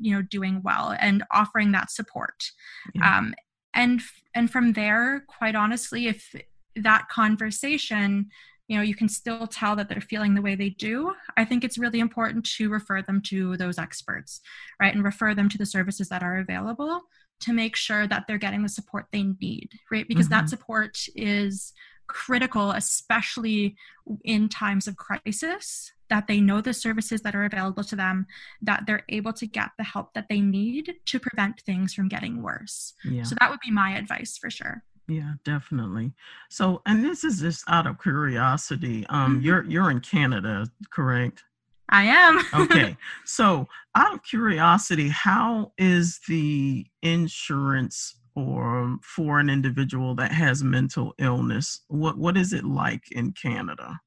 you 0.01 0.15
know 0.15 0.23
doing 0.23 0.63
well 0.65 0.95
and 0.99 1.25
offering 1.31 1.73
that 1.73 1.91
support. 1.91 2.51
Yeah. 2.95 3.19
um, 3.19 3.35
and 3.75 4.01
and 4.35 4.51
from 4.51 4.73
there 4.73 5.25
quite 5.29 5.55
honestly 5.55 6.07
if 6.07 6.35
that 6.77 7.09
conversation 7.09 8.29
you 8.69 8.77
know 8.77 8.83
you 8.83 8.95
can 8.95 9.09
still 9.09 9.47
tell 9.47 9.77
that 9.77 9.89
they're 9.89 10.01
feeling 10.01 10.35
the 10.35 10.43
way 10.43 10.55
they 10.55 10.71
do 10.71 11.13
i 11.37 11.45
think 11.45 11.65
it's 11.65 11.79
really 11.79 12.01
important 12.01 12.45
to 12.45 12.69
refer 12.71 13.03
them 13.03 13.21
to 13.21 13.57
those 13.57 13.79
experts 13.79 14.41
right 14.81 14.95
and 14.95 15.05
refer 15.05 15.35
them 15.35 15.49
to 15.49 15.59
the 15.59 15.67
services 15.67 16.09
that 16.09 16.23
are 16.23 16.39
available 16.39 17.03
to 17.41 17.53
make 17.53 17.77
sure 17.77 18.07
that 18.07 18.27
they're 18.27 18.39
getting 18.39 18.63
the 18.63 18.69
support 18.69 19.07
they 19.13 19.23
need, 19.23 19.71
right? 19.91 20.07
Because 20.07 20.27
mm-hmm. 20.27 20.41
that 20.41 20.49
support 20.49 20.99
is 21.15 21.73
critical, 22.07 22.73
especially 22.73 23.77
in 24.25 24.49
times 24.49 24.89
of 24.89 24.97
crisis, 24.97 25.93
that 26.09 26.27
they 26.27 26.41
know 26.41 26.61
the 26.61 26.75
services 26.75 27.23
that 27.23 27.35
are 27.35 27.45
available 27.45 27.85
to 27.85 27.97
them, 27.97 28.27
that 28.61 28.85
they're 28.87 29.05
able 29.09 29.33
to 29.33 29.47
get 29.47 29.71
the 29.79 29.85
help 29.85 30.13
that 30.15 30.27
they 30.29 30.41
need 30.41 30.95
to 31.07 31.21
prevent 31.21 31.61
things 31.61 31.95
from 31.95 32.09
getting 32.09 32.43
worse. 32.43 32.95
Yeah. 33.05 33.23
So 33.23 33.37
that 33.39 33.49
would 33.49 33.61
be 33.65 33.71
my 33.71 33.97
advice 33.97 34.37
for 34.37 34.51
sure. 34.51 34.83
Yeah, 35.07 35.35
definitely. 35.45 36.13
So, 36.51 36.83
and 36.87 37.05
this 37.05 37.25
is 37.25 37.41
just 37.41 37.65
out 37.69 37.87
of 37.87 38.01
curiosity. 38.01 39.07
Um, 39.09 39.37
mm-hmm. 39.37 39.45
you're 39.45 39.65
you're 39.65 39.91
in 39.91 40.01
Canada, 40.01 40.67
correct? 40.91 41.43
I 41.91 42.05
am. 42.05 42.41
okay. 42.63 42.97
So, 43.25 43.69
out 43.95 44.15
of 44.15 44.23
curiosity, 44.23 45.09
how 45.09 45.73
is 45.77 46.21
the 46.29 46.87
insurance 47.03 48.17
or 48.35 48.97
for 49.03 49.41
an 49.41 49.51
individual 49.51 50.15
that 50.15 50.33
has 50.33 50.63
mental 50.63 51.15
illness? 51.19 51.81
What 51.89 52.17
what 52.17 52.37
is 52.37 52.53
it 52.53 52.65
like 52.65 53.11
in 53.13 53.33
Canada? 53.33 54.01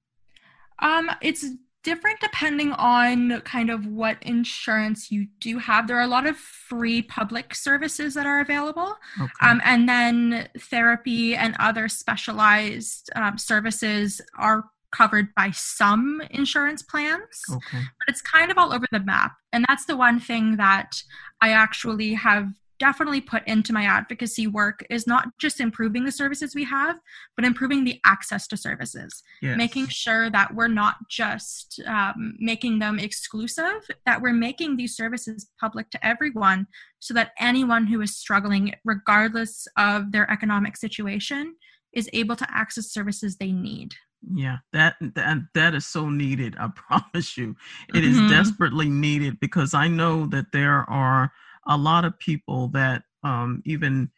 Um, 0.80 1.12
it's 1.22 1.46
different 1.84 2.20
depending 2.22 2.72
on 2.72 3.42
kind 3.42 3.70
of 3.70 3.86
what 3.86 4.18
insurance 4.22 5.12
you 5.12 5.28
do 5.40 5.60
have. 5.60 5.86
There 5.86 5.98
are 5.98 6.04
a 6.04 6.08
lot 6.08 6.26
of 6.26 6.38
free 6.38 7.02
public 7.02 7.54
services 7.54 8.14
that 8.14 8.26
are 8.26 8.40
available, 8.40 8.96
okay. 9.22 9.32
um, 9.42 9.62
and 9.66 9.88
then 9.88 10.48
therapy 10.58 11.36
and 11.36 11.56
other 11.60 11.90
specialized 11.90 13.10
um, 13.16 13.38
services 13.38 14.22
are 14.38 14.66
covered 14.94 15.34
by 15.36 15.52
some 15.52 16.22
insurance 16.32 16.82
plans, 16.82 17.42
okay. 17.52 17.80
but 18.00 18.08
it's 18.08 18.22
kind 18.22 18.52
of 18.52 18.58
all 18.58 18.74
over 18.74 18.86
the 18.92 19.00
map. 19.00 19.34
And 19.52 19.66
that's 19.68 19.86
the 19.86 19.98
one 19.98 20.20
thing 20.20 20.58
that 20.58 21.02
I 21.42 21.50
actually 21.50 22.14
have 22.14 22.48
definitely 22.80 23.22
put 23.22 23.48
into 23.48 23.72
my 23.72 23.84
advocacy 23.84 24.46
work 24.46 24.86
is 24.90 25.08
not 25.08 25.30
just 25.40 25.62
improving 25.62 26.04
the 26.04 26.12
services 26.12 26.54
we 26.54 26.66
have, 26.66 26.98
but 27.36 27.46
improving 27.46 27.86
the 27.86 27.98
access 28.06 28.46
to 28.48 28.58
services. 28.58 29.24
Yes. 29.42 29.58
Making 29.58 29.88
sure 29.88 30.30
that 30.32 30.54
we're 30.54 30.68
not 30.68 30.96
just 31.10 31.82
um, 31.88 32.36
making 32.40 32.80
them 32.80 33.00
exclusive, 33.00 33.90
that 34.06 34.22
we're 34.22 34.34
making 34.34 34.76
these 34.76 34.98
services 34.98 35.50
public 35.60 35.92
to 35.92 36.06
everyone 36.06 36.68
so 37.00 37.14
that 37.14 37.32
anyone 37.40 37.88
who 37.88 38.02
is 38.02 38.18
struggling, 38.18 38.74
regardless 38.84 39.66
of 39.78 40.12
their 40.12 40.30
economic 40.30 40.76
situation, 40.76 41.56
is 41.94 42.10
able 42.14 42.36
to 42.36 42.48
access 42.50 42.88
services 42.88 43.38
they 43.38 43.52
need. 43.52 43.94
Yeah, 44.34 44.58
that 44.72 44.96
that 45.16 45.38
that 45.54 45.76
is 45.76 45.86
so 45.86 46.10
needed. 46.10 46.56
I 46.58 46.68
promise 46.76 47.38
you, 47.38 47.56
it 47.90 47.98
mm-hmm. 47.98 48.26
is 48.26 48.32
desperately 48.32 48.90
needed 48.90 49.40
because 49.40 49.74
I 49.74 49.88
know 49.88 50.26
that 50.28 50.52
there 50.52 50.90
are 50.90 51.32
a 51.68 51.78
lot 51.78 52.06
of 52.06 52.18
people 52.20 52.70
that 52.70 53.04
um, 53.24 53.62
even 53.66 54.10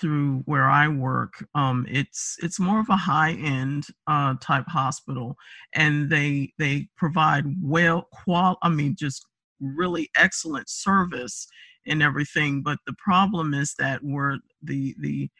through 0.00 0.42
where 0.46 0.68
I 0.68 0.88
work, 0.88 1.44
um, 1.54 1.86
it's 1.88 2.36
it's 2.42 2.58
more 2.58 2.80
of 2.80 2.88
a 2.88 2.96
high 2.96 3.32
end 3.32 3.86
uh, 4.06 4.34
type 4.40 4.66
hospital, 4.66 5.36
and 5.74 6.10
they 6.10 6.52
they 6.58 6.88
provide 6.96 7.44
well 7.62 8.08
qual. 8.12 8.58
I 8.62 8.68
mean, 8.68 8.96
just 8.98 9.24
really 9.60 10.10
excellent 10.16 10.68
service 10.68 11.46
and 11.86 12.02
everything. 12.02 12.62
But 12.62 12.78
the 12.86 12.94
problem 12.98 13.54
is 13.54 13.74
that 13.78 14.00
we're 14.02 14.38
the 14.62 14.94
the 15.00 15.30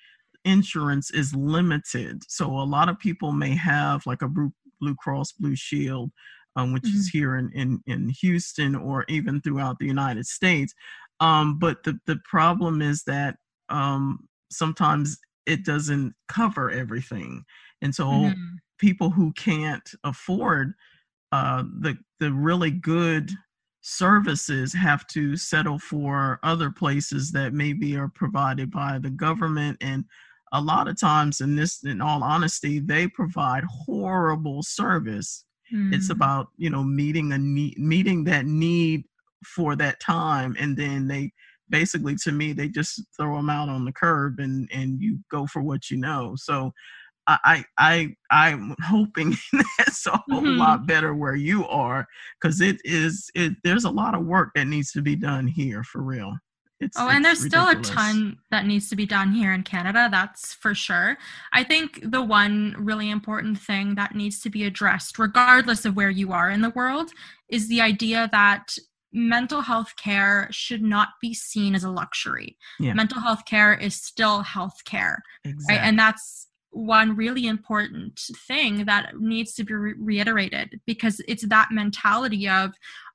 insurance 0.44 1.10
is 1.10 1.34
limited. 1.34 2.22
So 2.28 2.46
a 2.46 2.64
lot 2.64 2.88
of 2.88 2.98
people 2.98 3.32
may 3.32 3.54
have 3.56 4.06
like 4.06 4.22
a 4.22 4.28
Blue, 4.28 4.52
Blue 4.80 4.94
Cross 4.96 5.32
Blue 5.32 5.56
Shield 5.56 6.10
um, 6.56 6.72
which 6.72 6.82
mm-hmm. 6.82 6.98
is 6.98 7.08
here 7.08 7.36
in, 7.36 7.50
in 7.52 7.80
in 7.86 8.08
Houston 8.20 8.74
or 8.74 9.04
even 9.08 9.40
throughout 9.40 9.78
the 9.78 9.86
United 9.86 10.26
States. 10.26 10.74
Um, 11.20 11.58
but 11.58 11.82
the 11.84 11.98
the 12.06 12.18
problem 12.28 12.82
is 12.82 13.04
that 13.04 13.36
um, 13.68 14.28
sometimes 14.50 15.18
it 15.46 15.64
doesn't 15.64 16.14
cover 16.28 16.70
everything, 16.70 17.44
and 17.80 17.94
so 17.94 18.04
mm-hmm. 18.06 18.54
people 18.78 19.10
who 19.10 19.32
can't 19.32 19.88
afford 20.04 20.74
uh, 21.32 21.64
the 21.80 21.96
the 22.20 22.32
really 22.32 22.70
good 22.70 23.30
services 23.84 24.72
have 24.72 25.04
to 25.08 25.36
settle 25.36 25.78
for 25.78 26.38
other 26.44 26.70
places 26.70 27.32
that 27.32 27.52
maybe 27.52 27.96
are 27.96 28.08
provided 28.08 28.70
by 28.70 28.96
the 28.96 29.10
government 29.10 29.76
and 29.80 30.04
a 30.52 30.60
lot 30.60 30.88
of 30.88 30.98
times 30.98 31.40
in 31.40 31.56
this 31.56 31.82
in 31.84 32.00
all 32.00 32.22
honesty 32.22 32.78
they 32.78 33.08
provide 33.08 33.64
horrible 33.64 34.62
service 34.62 35.44
mm. 35.72 35.92
it's 35.92 36.10
about 36.10 36.48
you 36.56 36.70
know 36.70 36.82
meeting 36.82 37.32
a 37.32 37.38
need 37.38 37.78
meeting 37.78 38.24
that 38.24 38.46
need 38.46 39.04
for 39.44 39.74
that 39.74 40.00
time 40.00 40.56
and 40.58 40.76
then 40.76 41.08
they 41.08 41.30
basically 41.70 42.14
to 42.14 42.32
me 42.32 42.52
they 42.52 42.68
just 42.68 43.02
throw 43.16 43.36
them 43.36 43.50
out 43.50 43.68
on 43.68 43.84
the 43.84 43.92
curb 43.92 44.38
and 44.38 44.68
and 44.72 45.00
you 45.00 45.18
go 45.30 45.46
for 45.46 45.62
what 45.62 45.90
you 45.90 45.96
know 45.96 46.34
so 46.36 46.72
I 47.28 47.64
I 47.78 48.16
I'm 48.30 48.74
hoping 48.82 49.36
that's 49.78 50.06
a 50.06 50.10
whole 50.10 50.42
mm-hmm. 50.42 50.58
lot 50.58 50.86
better 50.86 51.14
where 51.14 51.36
you 51.36 51.66
are 51.68 52.06
because 52.40 52.60
it 52.60 52.80
is 52.84 53.30
it 53.34 53.52
there's 53.62 53.84
a 53.84 53.90
lot 53.90 54.14
of 54.14 54.26
work 54.26 54.50
that 54.54 54.66
needs 54.66 54.92
to 54.92 55.02
be 55.02 55.14
done 55.14 55.46
here 55.46 55.84
for 55.84 56.02
real. 56.02 56.36
It's, 56.82 56.98
oh, 56.98 57.08
and 57.08 57.24
there's 57.24 57.44
ridiculous. 57.44 57.86
still 57.86 57.92
a 57.92 57.96
ton 57.96 58.38
that 58.50 58.66
needs 58.66 58.90
to 58.90 58.96
be 58.96 59.06
done 59.06 59.32
here 59.32 59.52
in 59.52 59.62
Canada, 59.62 60.08
that's 60.10 60.52
for 60.54 60.74
sure. 60.74 61.16
I 61.52 61.62
think 61.62 62.00
the 62.02 62.22
one 62.22 62.74
really 62.78 63.08
important 63.08 63.58
thing 63.58 63.94
that 63.94 64.14
needs 64.14 64.40
to 64.40 64.50
be 64.50 64.64
addressed, 64.64 65.18
regardless 65.18 65.84
of 65.84 65.96
where 65.96 66.10
you 66.10 66.32
are 66.32 66.50
in 66.50 66.60
the 66.60 66.70
world, 66.70 67.12
is 67.48 67.68
the 67.68 67.80
idea 67.80 68.28
that 68.32 68.76
mental 69.12 69.60
health 69.60 69.94
care 69.96 70.48
should 70.50 70.82
not 70.82 71.10
be 71.20 71.34
seen 71.34 71.74
as 71.74 71.84
a 71.84 71.90
luxury. 71.90 72.56
Yeah. 72.80 72.94
Mental 72.94 73.20
health 73.20 73.44
care 73.44 73.74
is 73.74 73.94
still 73.94 74.42
health 74.42 74.84
care. 74.84 75.22
Exactly. 75.44 75.76
Right? 75.76 75.84
And 75.84 75.98
that's 75.98 76.48
one 76.72 77.14
really 77.14 77.46
important 77.46 78.20
thing 78.48 78.84
that 78.86 79.18
needs 79.18 79.54
to 79.54 79.64
be 79.64 79.74
re- 79.74 79.94
reiterated 79.98 80.80
because 80.86 81.20
it's 81.28 81.46
that 81.46 81.68
mentality 81.70 82.48
of 82.48 82.72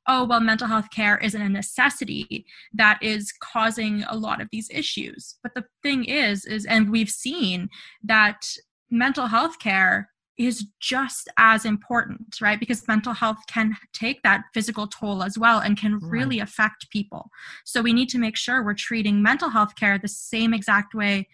oh 0.07 0.25
well 0.25 0.39
mental 0.39 0.67
health 0.67 0.89
care 0.91 1.17
isn't 1.17 1.41
a 1.41 1.49
necessity 1.49 2.45
that 2.73 2.99
is 3.01 3.33
causing 3.41 4.03
a 4.03 4.15
lot 4.15 4.41
of 4.41 4.47
these 4.51 4.69
issues 4.71 5.35
but 5.41 5.53
the 5.55 5.65
thing 5.81 6.05
is 6.05 6.45
is 6.45 6.65
and 6.65 6.91
we've 6.91 7.09
seen 7.09 7.67
that 8.03 8.45
mental 8.91 9.27
health 9.27 9.59
care 9.59 10.09
is 10.37 10.67
just 10.79 11.29
as 11.37 11.65
important, 11.65 12.39
right? 12.39 12.59
Because 12.59 12.87
mental 12.87 13.13
health 13.13 13.39
can 13.47 13.75
take 13.93 14.21
that 14.21 14.43
physical 14.53 14.87
toll 14.87 15.23
as 15.23 15.37
well 15.37 15.59
and 15.59 15.77
can 15.77 15.97
really 15.99 16.39
affect 16.39 16.89
people. 16.91 17.29
So 17.65 17.81
we 17.81 17.91
need 17.91 18.09
to 18.09 18.19
make 18.19 18.37
sure 18.37 18.63
we're 18.63 18.75
treating 18.75 19.21
mental 19.21 19.49
health 19.49 19.75
care 19.75 19.97
the 19.97 20.07
same 20.07 20.53
exact 20.53 20.93
way 20.93 21.27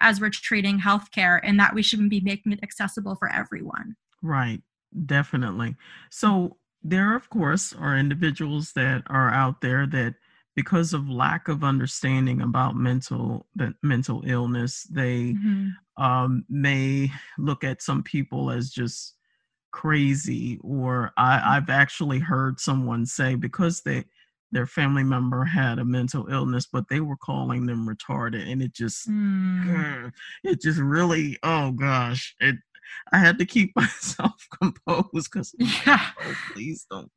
as 0.00 0.20
we're 0.20 0.30
treating 0.30 0.80
healthcare 0.80 1.40
and 1.42 1.58
that 1.60 1.74
we 1.74 1.82
shouldn't 1.82 2.10
be 2.10 2.20
making 2.20 2.52
it 2.52 2.60
accessible 2.62 3.14
for 3.16 3.30
everyone. 3.30 3.96
Right, 4.22 4.60
definitely. 5.06 5.76
So 6.10 6.56
there, 6.82 7.14
of 7.14 7.30
course, 7.30 7.72
are 7.72 7.96
individuals 7.96 8.72
that 8.72 9.02
are 9.06 9.30
out 9.30 9.60
there 9.60 9.86
that 9.86 10.14
because 10.54 10.92
of 10.92 11.08
lack 11.08 11.48
of 11.48 11.64
understanding 11.64 12.42
about 12.42 12.76
mental 12.76 13.46
mental 13.82 14.22
illness, 14.26 14.82
they 14.84 15.32
mm-hmm. 15.32 16.02
um, 16.02 16.44
may 16.48 17.10
look 17.38 17.64
at 17.64 17.82
some 17.82 18.02
people 18.02 18.50
as 18.50 18.70
just 18.70 19.14
crazy. 19.70 20.58
Or 20.62 21.12
I, 21.16 21.36
mm-hmm. 21.36 21.48
I've 21.48 21.70
actually 21.70 22.18
heard 22.18 22.60
someone 22.60 23.06
say 23.06 23.34
because 23.34 23.80
they 23.80 24.04
their 24.52 24.66
family 24.66 25.02
member 25.02 25.44
had 25.44 25.78
a 25.78 25.84
mental 25.84 26.28
illness, 26.28 26.66
but 26.70 26.84
they 26.88 27.00
were 27.00 27.16
calling 27.16 27.66
them 27.66 27.88
retarded, 27.88 28.50
and 28.50 28.62
it 28.62 28.74
just, 28.74 29.08
mm. 29.08 30.12
it 30.44 30.60
just 30.60 30.78
really, 30.78 31.38
oh 31.42 31.72
gosh, 31.72 32.34
it. 32.40 32.56
I 33.10 33.18
had 33.18 33.38
to 33.38 33.46
keep 33.46 33.72
myself 33.76 34.46
composed 34.60 35.08
because, 35.32 35.54
yeah. 35.58 36.10
oh, 36.20 36.34
please 36.52 36.86
don't. 36.90 37.10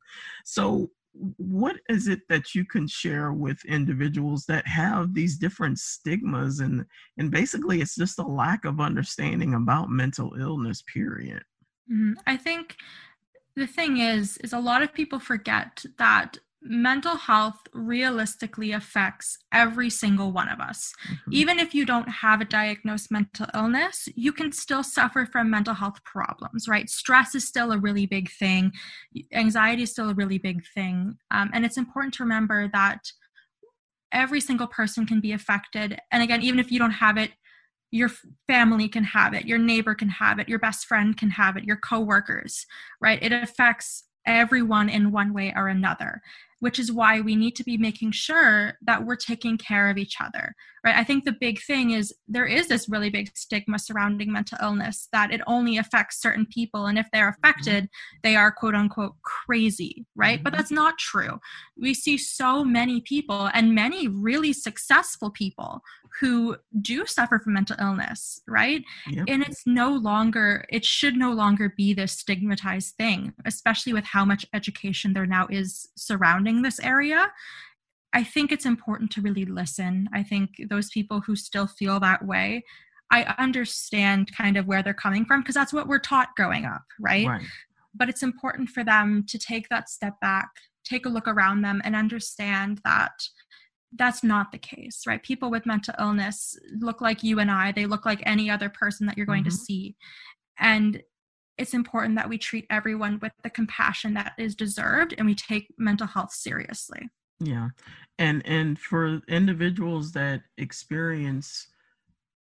So, 0.44 0.90
what 1.36 1.76
is 1.88 2.08
it 2.08 2.20
that 2.28 2.54
you 2.54 2.64
can 2.64 2.86
share 2.86 3.32
with 3.32 3.64
individuals 3.64 4.44
that 4.46 4.66
have 4.66 5.14
these 5.14 5.38
different 5.38 5.78
stigmas 5.78 6.60
and 6.60 6.84
and 7.18 7.30
basically 7.30 7.80
it's 7.80 7.94
just 7.94 8.18
a 8.18 8.26
lack 8.26 8.64
of 8.64 8.80
understanding 8.80 9.54
about 9.54 9.88
mental 9.88 10.34
illness 10.38 10.82
period 10.92 11.42
mm-hmm. 11.90 12.12
i 12.26 12.36
think 12.36 12.76
the 13.54 13.66
thing 13.66 13.98
is 13.98 14.36
is 14.38 14.52
a 14.52 14.58
lot 14.58 14.82
of 14.82 14.92
people 14.92 15.18
forget 15.18 15.84
that 15.98 16.36
mental 16.62 17.16
health 17.16 17.58
realistically 17.72 18.72
affects 18.72 19.38
every 19.52 19.90
single 19.90 20.32
one 20.32 20.48
of 20.48 20.60
us. 20.60 20.92
Mm-hmm. 21.08 21.32
Even 21.32 21.58
if 21.58 21.74
you 21.74 21.84
don't 21.84 22.08
have 22.08 22.40
a 22.40 22.44
diagnosed 22.44 23.10
mental 23.10 23.46
illness, 23.54 24.08
you 24.14 24.32
can 24.32 24.52
still 24.52 24.82
suffer 24.82 25.26
from 25.26 25.50
mental 25.50 25.74
health 25.74 26.02
problems, 26.04 26.66
right? 26.68 26.88
Stress 26.88 27.34
is 27.34 27.46
still 27.46 27.72
a 27.72 27.78
really 27.78 28.06
big 28.06 28.30
thing, 28.30 28.72
anxiety 29.32 29.82
is 29.82 29.90
still 29.90 30.10
a 30.10 30.14
really 30.14 30.38
big 30.38 30.64
thing. 30.74 31.16
Um, 31.30 31.50
and 31.52 31.64
it's 31.64 31.78
important 31.78 32.14
to 32.14 32.22
remember 32.22 32.68
that 32.72 33.00
every 34.12 34.40
single 34.40 34.66
person 34.66 35.06
can 35.06 35.20
be 35.20 35.32
affected. 35.32 35.98
And 36.10 36.22
again, 36.22 36.42
even 36.42 36.58
if 36.58 36.72
you 36.72 36.78
don't 36.78 36.90
have 36.92 37.16
it, 37.18 37.32
your 37.90 38.10
family 38.48 38.88
can 38.88 39.04
have 39.04 39.32
it, 39.34 39.46
your 39.46 39.58
neighbor 39.58 39.94
can 39.94 40.08
have 40.08 40.38
it, 40.38 40.48
your 40.48 40.58
best 40.58 40.86
friend 40.86 41.16
can 41.16 41.30
have 41.30 41.56
it, 41.56 41.64
your 41.64 41.76
coworkers, 41.76 42.66
right? 43.00 43.22
It 43.22 43.32
affects 43.32 44.04
everyone 44.26 44.88
in 44.88 45.12
one 45.12 45.32
way 45.32 45.52
or 45.56 45.68
another 45.68 46.22
which 46.60 46.78
is 46.78 46.90
why 46.92 47.20
we 47.20 47.36
need 47.36 47.54
to 47.56 47.64
be 47.64 47.76
making 47.76 48.12
sure 48.12 48.78
that 48.82 49.04
we're 49.04 49.16
taking 49.16 49.58
care 49.58 49.90
of 49.90 49.98
each 49.98 50.16
other 50.20 50.54
right? 50.86 50.96
I 50.96 51.02
think 51.02 51.24
the 51.24 51.32
big 51.32 51.60
thing 51.60 51.90
is 51.90 52.14
there 52.28 52.46
is 52.46 52.68
this 52.68 52.88
really 52.88 53.10
big 53.10 53.36
stigma 53.36 53.78
surrounding 53.78 54.32
mental 54.32 54.56
illness 54.62 55.08
that 55.12 55.32
it 55.32 55.40
only 55.48 55.78
affects 55.78 56.22
certain 56.22 56.46
people 56.46 56.86
and 56.86 56.96
if 56.96 57.08
they're 57.12 57.28
affected 57.28 57.88
they 58.22 58.36
are 58.36 58.52
quote 58.52 58.76
unquote 58.76 59.14
crazy 59.22 60.06
right? 60.14 60.36
Mm-hmm. 60.36 60.44
but 60.44 60.52
that's 60.52 60.70
not 60.70 60.96
true. 60.96 61.40
We 61.76 61.92
see 61.92 62.16
so 62.16 62.64
many 62.64 63.00
people 63.00 63.50
and 63.52 63.74
many 63.74 64.06
really 64.06 64.52
successful 64.52 65.30
people 65.30 65.82
who 66.20 66.56
do 66.80 67.04
suffer 67.04 67.40
from 67.40 67.54
mental 67.54 67.76
illness 67.80 68.40
right? 68.46 68.84
Yep. 69.10 69.24
and 69.28 69.42
it's 69.42 69.66
no 69.66 69.90
longer 69.90 70.64
it 70.70 70.84
should 70.84 71.16
no 71.16 71.32
longer 71.32 71.74
be 71.76 71.94
this 71.94 72.12
stigmatized 72.12 72.94
thing 72.94 73.32
especially 73.44 73.92
with 73.92 74.04
how 74.04 74.24
much 74.24 74.46
education 74.54 75.12
there 75.12 75.26
now 75.26 75.48
is 75.50 75.88
surrounding 75.96 76.45
this 76.62 76.80
area 76.80 77.30
I 78.16 78.24
think 78.24 78.50
it's 78.50 78.64
important 78.64 79.10
to 79.12 79.20
really 79.20 79.44
listen. 79.44 80.08
I 80.10 80.22
think 80.22 80.50
those 80.70 80.88
people 80.88 81.20
who 81.20 81.36
still 81.36 81.66
feel 81.66 82.00
that 82.00 82.24
way, 82.24 82.64
I 83.12 83.34
understand 83.36 84.34
kind 84.34 84.56
of 84.56 84.66
where 84.66 84.82
they're 84.82 84.94
coming 84.94 85.26
from 85.26 85.42
because 85.42 85.54
that's 85.54 85.72
what 85.72 85.86
we're 85.86 85.98
taught 85.98 86.34
growing 86.34 86.64
up, 86.64 86.84
right? 86.98 87.26
right? 87.26 87.42
But 87.94 88.08
it's 88.08 88.22
important 88.22 88.70
for 88.70 88.82
them 88.82 89.26
to 89.28 89.38
take 89.38 89.68
that 89.68 89.90
step 89.90 90.14
back, 90.22 90.48
take 90.82 91.04
a 91.04 91.10
look 91.10 91.28
around 91.28 91.60
them, 91.60 91.82
and 91.84 91.94
understand 91.94 92.80
that 92.84 93.12
that's 93.94 94.24
not 94.24 94.50
the 94.50 94.58
case, 94.58 95.02
right? 95.06 95.22
People 95.22 95.50
with 95.50 95.66
mental 95.66 95.94
illness 95.98 96.56
look 96.80 97.02
like 97.02 97.22
you 97.22 97.38
and 97.38 97.50
I, 97.50 97.70
they 97.70 97.84
look 97.84 98.06
like 98.06 98.22
any 98.24 98.48
other 98.48 98.70
person 98.70 99.06
that 99.06 99.18
you're 99.18 99.26
going 99.26 99.42
mm-hmm. 99.42 99.50
to 99.50 99.56
see. 99.56 99.94
And 100.58 101.02
it's 101.58 101.74
important 101.74 102.16
that 102.16 102.28
we 102.28 102.38
treat 102.38 102.66
everyone 102.70 103.18
with 103.20 103.32
the 103.42 103.50
compassion 103.50 104.14
that 104.14 104.32
is 104.38 104.54
deserved 104.54 105.14
and 105.16 105.26
we 105.26 105.34
take 105.34 105.68
mental 105.78 106.06
health 106.06 106.32
seriously. 106.32 107.08
Yeah. 107.40 107.68
And 108.18 108.44
and 108.46 108.78
for 108.78 109.20
individuals 109.28 110.12
that 110.12 110.42
experience 110.58 111.68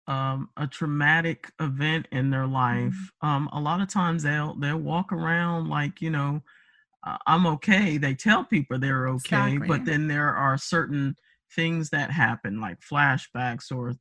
um, 0.06 0.50
a 0.56 0.66
traumatic 0.66 1.50
event 1.60 2.08
in 2.12 2.30
their 2.30 2.46
life, 2.46 2.94
mm-hmm. 2.94 3.26
um, 3.26 3.48
a 3.52 3.60
lot 3.60 3.80
of 3.80 3.88
times 3.88 4.22
they'll 4.22 4.54
they'll 4.54 4.78
walk 4.78 5.12
around 5.12 5.68
like 5.68 6.00
you 6.00 6.10
know, 6.10 6.42
I'm 7.26 7.46
okay. 7.46 7.98
They 7.98 8.14
tell 8.14 8.44
people 8.44 8.78
they're 8.78 9.08
okay, 9.08 9.54
exactly. 9.54 9.68
but 9.68 9.84
then 9.84 10.08
there 10.08 10.34
are 10.34 10.56
certain 10.56 11.16
things 11.54 11.90
that 11.90 12.10
happen 12.10 12.60
like 12.60 12.78
flashbacks 12.80 13.70
or 13.70 13.94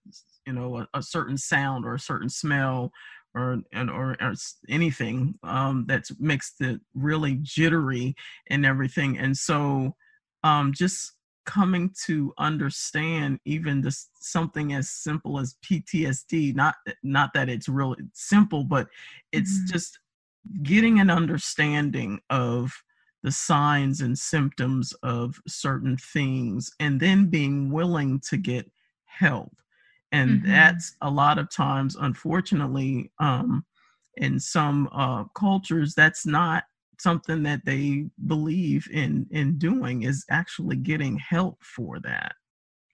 you 0.46 0.54
know 0.54 0.78
a, 0.78 0.88
a 0.96 1.04
certain 1.04 1.38
sound 1.38 1.86
or 1.86 1.96
a 1.96 2.00
certain 2.00 2.30
smell 2.30 2.92
or 3.36 3.58
and 3.72 3.90
or, 3.90 4.16
or 4.22 4.34
anything 4.70 5.36
um, 5.44 5.86
that 5.88 6.06
makes 6.20 6.54
it 6.60 6.80
really 6.94 7.40
jittery 7.42 8.16
and 8.48 8.66
everything 8.66 9.18
and 9.18 9.38
so 9.38 9.96
um, 10.44 10.74
just 10.74 11.14
coming 11.46 11.94
to 12.06 12.34
understand 12.38 13.40
even 13.46 13.82
this 13.82 14.10
something 14.20 14.74
as 14.74 14.90
simple 14.90 15.40
as 15.40 15.56
PTSD 15.66 16.56
not 16.56 16.76
not 17.04 17.34
that 17.34 17.50
it's 17.50 17.68
really 17.68 17.98
simple 18.14 18.64
but 18.64 18.88
it's 19.32 19.58
mm-hmm. 19.58 19.74
just 19.74 20.00
getting 20.62 21.00
an 21.00 21.10
understanding 21.10 22.20
of 22.30 22.72
the 23.24 23.32
signs 23.32 24.02
and 24.02 24.18
symptoms 24.18 24.94
of 25.04 25.40
certain 25.48 25.98
things 25.98 26.72
and 26.80 27.00
then 27.00 27.28
being 27.28 27.72
willing 27.72 28.20
to 28.20 28.38
get 28.38 28.70
help 29.06 29.56
and 30.14 30.30
mm-hmm. 30.30 30.52
that's 30.52 30.96
a 31.02 31.10
lot 31.10 31.38
of 31.38 31.50
times 31.50 31.98
unfortunately 32.00 33.12
um, 33.20 33.66
in 34.18 34.40
some 34.40 34.88
uh, 34.94 35.26
cultures 35.36 35.94
that's 35.94 36.26
not 36.26 36.64
something 37.00 37.44
that 37.44 37.66
they 37.66 38.06
believe 38.28 38.88
in 38.94 39.28
in 39.32 39.58
doing 39.58 40.04
is 40.04 40.24
actually 40.30 40.78
getting 40.78 41.18
help 41.18 41.58
for 41.62 42.00
that 42.00 42.34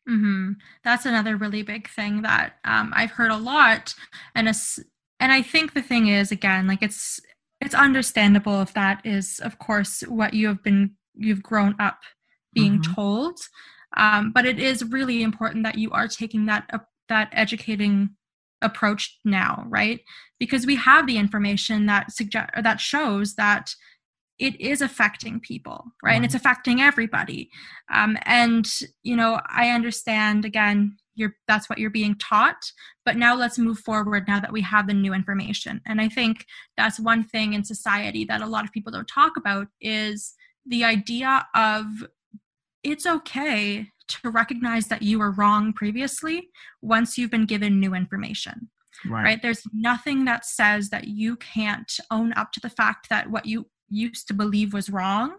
mm-hmm. 0.09 0.53
that's 0.83 1.05
another 1.05 1.35
really 1.35 1.61
big 1.61 1.87
thing 1.89 2.23
that 2.23 2.53
um, 2.65 2.91
i've 2.95 3.11
heard 3.11 3.31
a 3.31 3.37
lot 3.37 3.93
and 4.33 4.49
it's 4.49 4.79
and 5.19 5.31
i 5.31 5.41
think 5.41 5.73
the 5.73 5.81
thing 5.81 6.07
is 6.07 6.31
again 6.31 6.65
like 6.65 6.81
it's 6.81 7.19
it's 7.61 7.75
understandable 7.75 8.61
if 8.61 8.73
that 8.73 9.05
is 9.05 9.39
of 9.43 9.59
course 9.59 10.01
what 10.07 10.33
you 10.33 10.47
have 10.47 10.63
been 10.63 10.91
you've 11.13 11.43
grown 11.43 11.75
up 11.79 11.99
being 12.53 12.79
mm-hmm. 12.79 12.93
told 12.93 13.37
um, 13.97 14.31
but 14.31 14.45
it 14.45 14.59
is 14.59 14.83
really 14.85 15.23
important 15.23 15.63
that 15.63 15.77
you 15.77 15.91
are 15.91 16.07
taking 16.07 16.45
that 16.45 16.69
that 17.09 17.29
educating 17.33 18.11
approach 18.61 19.19
now 19.25 19.65
right? 19.67 20.01
Because 20.39 20.65
we 20.65 20.75
have 20.75 21.07
the 21.07 21.17
information 21.17 21.85
that 21.87 22.11
suggest 22.11 22.49
that 22.61 22.79
shows 22.79 23.35
that 23.35 23.73
it 24.37 24.59
is 24.59 24.81
affecting 24.81 25.39
people 25.39 25.85
right? 26.01 26.15
And 26.15 26.25
it's 26.25 26.35
affecting 26.35 26.81
everybody. 26.81 27.49
Um, 27.93 28.17
and 28.23 28.69
you 29.03 29.15
know 29.15 29.39
i 29.49 29.69
understand 29.69 30.45
again 30.45 30.97
you're 31.15 31.35
that's 31.47 31.69
what 31.69 31.79
you're 31.79 31.89
being 31.89 32.15
taught 32.15 32.71
but 33.05 33.17
now 33.17 33.35
let's 33.35 33.57
move 33.57 33.79
forward 33.79 34.27
now 34.27 34.39
that 34.39 34.53
we 34.53 34.61
have 34.61 34.87
the 34.87 34.93
new 34.93 35.13
information. 35.13 35.81
And 35.85 35.99
i 35.99 36.07
think 36.07 36.45
that's 36.77 36.99
one 36.99 37.23
thing 37.23 37.53
in 37.53 37.63
society 37.63 38.25
that 38.25 38.41
a 38.41 38.47
lot 38.47 38.65
of 38.65 38.71
people 38.71 38.91
don't 38.91 39.07
talk 39.07 39.33
about 39.37 39.67
is 39.81 40.33
the 40.65 40.83
idea 40.83 41.47
of 41.55 41.85
it's 42.83 43.05
okay 43.05 43.87
to 44.09 44.29
recognize 44.29 44.87
that 44.87 45.01
you 45.01 45.19
were 45.19 45.31
wrong 45.31 45.73
previously 45.73 46.49
once 46.81 47.17
you've 47.17 47.31
been 47.31 47.45
given 47.45 47.79
new 47.79 47.93
information. 47.93 48.69
Right. 49.05 49.23
right. 49.23 49.41
There's 49.41 49.63
nothing 49.73 50.25
that 50.25 50.45
says 50.45 50.89
that 50.89 51.07
you 51.07 51.37
can't 51.37 51.91
own 52.11 52.33
up 52.33 52.51
to 52.53 52.59
the 52.59 52.69
fact 52.69 53.09
that 53.09 53.29
what 53.29 53.45
you 53.45 53.67
used 53.89 54.27
to 54.27 54.33
believe 54.33 54.73
was 54.73 54.89
wrong. 54.89 55.37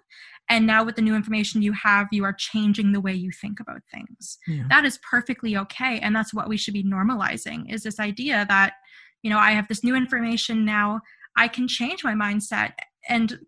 And 0.49 0.67
now, 0.67 0.83
with 0.83 0.97
the 0.97 1.03
new 1.03 1.15
information 1.15 1.63
you 1.63 1.73
have, 1.73 2.09
you 2.11 2.25
are 2.25 2.33
changing 2.33 2.91
the 2.91 3.01
way 3.01 3.15
you 3.15 3.31
think 3.31 3.61
about 3.61 3.83
things. 3.93 4.39
Yeah. 4.49 4.65
That 4.69 4.85
is 4.85 4.99
perfectly 5.09 5.57
okay. 5.57 6.01
And 6.01 6.15
that's 6.15 6.35
what 6.35 6.49
we 6.49 6.57
should 6.57 6.75
be 6.75 6.83
normalizing 6.83 7.73
is 7.73 7.85
this 7.85 8.01
idea 8.01 8.47
that, 8.49 8.73
you 9.23 9.31
know, 9.31 9.39
I 9.39 9.53
have 9.53 9.69
this 9.69 9.85
new 9.85 9.95
information 9.95 10.65
now. 10.65 11.03
I 11.37 11.47
can 11.47 11.69
change 11.69 12.03
my 12.03 12.15
mindset 12.15 12.73
and 13.09 13.39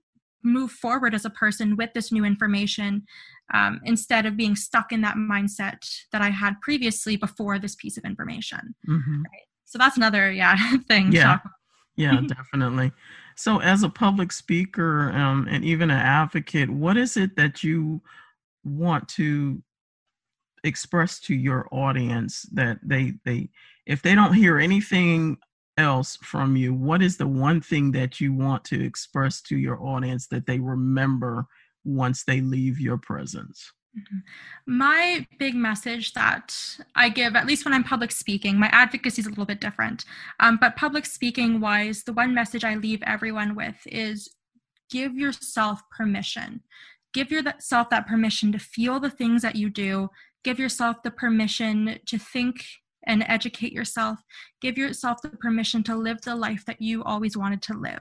move 0.45 0.71
forward 0.71 1.15
as 1.15 1.25
a 1.25 1.31
person 1.31 1.77
with 1.77 1.91
this 1.95 2.13
new 2.13 2.25
information 2.25 3.05
um, 3.53 3.81
instead 3.85 4.27
of 4.27 4.37
being 4.37 4.57
stuck 4.57 4.93
in 4.93 5.01
that 5.03 5.17
mindset 5.17 5.87
that 6.13 6.23
I 6.23 6.31
had 6.31 6.61
previously 6.61 7.17
before 7.17 7.59
this 7.59 7.75
piece 7.75 7.97
of 7.97 8.05
information. 8.05 8.75
Mm-hmm. 8.89 9.23
Right? 9.23 9.47
So 9.65 9.79
that's 9.79 9.97
another 9.97 10.31
yeah 10.31 10.57
thing. 10.89 11.13
Yeah, 11.13 11.39
yeah, 11.97 12.21
definitely. 12.27 12.93
So 13.37 13.61
as 13.61 13.83
a 13.83 13.89
public 13.89 14.33
speaker 14.33 15.11
um, 15.11 15.49
and 15.51 15.65
even 15.65 15.91
an 15.91 15.99
advocate, 15.99 16.71
what 16.71 16.97
is 16.97 17.17
it 17.17 17.37
that 17.37 17.63
you 17.63 18.03
want 18.65 19.09
to 19.09 19.63
express 20.65 21.19
to 21.19 21.35
your 21.35 21.67
audience 21.73 22.43
that 22.53 22.79
they 22.83 23.15
they 23.25 23.49
if 23.87 24.03
they 24.03 24.15
don't 24.15 24.35
hear 24.35 24.59
anything 24.59 25.37
else 25.77 26.17
from 26.23 26.57
you, 26.57 26.75
what 26.75 27.03
is 27.03 27.17
the 27.17 27.27
one 27.27 27.61
thing 27.61 27.91
that 27.93 28.21
you 28.21 28.33
want 28.33 28.65
to 28.65 28.85
express 28.85 29.41
to 29.43 29.57
your 29.57 29.83
audience 29.83 30.27
that 30.29 30.47
they 30.47 30.59
remember 30.59 31.47
once 31.85 32.25
they 32.25 32.41
leave 32.41 32.81
your 32.81 32.99
presence? 32.99 33.73
Mm-hmm. 33.97 34.19
My 34.79 35.27
big 35.39 35.55
message 35.55 36.15
that 36.15 36.57
I 36.95 37.11
give, 37.11 37.37
at 37.37 37.47
least 37.47 37.65
when 37.65 37.75
I'm 37.75 37.85
public 37.85 38.11
speaking, 38.11 38.59
my 38.59 38.69
advocacy 38.69 39.21
is 39.21 39.27
a 39.27 39.31
little 39.31 39.45
bit 39.45 39.61
different. 39.61 40.05
Um, 40.41 40.59
but 40.61 40.77
public 40.77 41.05
speaking 41.05 41.61
wise, 41.61 42.05
the 42.05 42.13
one 42.15 42.35
message 42.35 42.65
I 42.65 42.75
leave 42.77 43.03
everyone 43.03 43.55
with 43.55 43.77
is 43.87 44.35
give 44.91 45.15
yourself 45.15 45.83
permission. 45.91 46.63
Give 47.13 47.31
yourself 47.31 47.91
that 47.91 48.07
permission 48.07 48.53
to 48.53 48.59
feel 48.59 48.99
the 48.99 49.11
things 49.11 49.43
that 49.43 49.57
you 49.57 49.69
do. 49.69 50.09
Give 50.43 50.59
yourself 50.59 51.03
the 51.03 51.11
permission 51.11 51.99
to 52.07 52.19
think 52.19 52.65
and 53.07 53.25
educate 53.29 53.73
yourself. 53.73 54.21
Give 54.61 54.79
yourself 54.79 55.19
the 55.23 55.31
permission 55.31 55.83
to 55.85 55.97
live 55.97 56.23
the 56.23 56.35
life 56.35 56.65
that 56.67 56.81
you 56.81 57.05
always 57.05 57.37
wanted 57.37 57.61
to 57.63 57.75
live. 57.75 58.01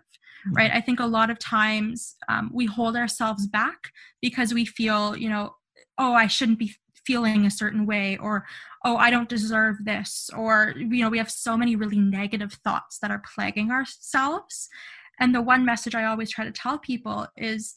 Right. 0.51 0.71
I 0.73 0.82
think 0.82 0.99
a 0.99 1.06
lot 1.06 1.30
of 1.30 1.39
times 1.39 2.15
um, 2.27 2.49
we 2.54 2.65
hold 2.65 2.95
ourselves 2.95 3.47
back 3.47 3.91
because 4.21 4.54
we 4.54 4.65
feel, 4.65 5.15
you 5.15 5.30
know, 5.30 5.56
oh, 5.97 6.13
I 6.13 6.27
shouldn't 6.27 6.60
be 6.60 6.73
feeling 7.06 7.45
a 7.45 7.51
certain 7.51 7.86
way 7.86 8.17
or 8.17 8.45
oh 8.86 8.95
i 8.97 9.10
don't 9.10 9.30
deserve 9.30 9.75
this 9.86 10.30
or 10.38 10.73
you 10.77 11.01
know 11.04 11.10
we 11.10 11.17
have 11.17 11.32
so 11.32 11.58
many 11.58 11.75
really 11.75 11.97
negative 11.97 12.54
thoughts 12.63 12.99
that 12.99 13.12
are 13.12 13.23
plaguing 13.34 13.71
ourselves 13.71 14.69
and 15.19 15.34
the 15.34 15.41
one 15.41 15.65
message 15.65 15.95
i 15.95 16.06
always 16.06 16.30
try 16.30 16.45
to 16.45 16.51
tell 16.51 16.77
people 16.77 17.27
is 17.38 17.73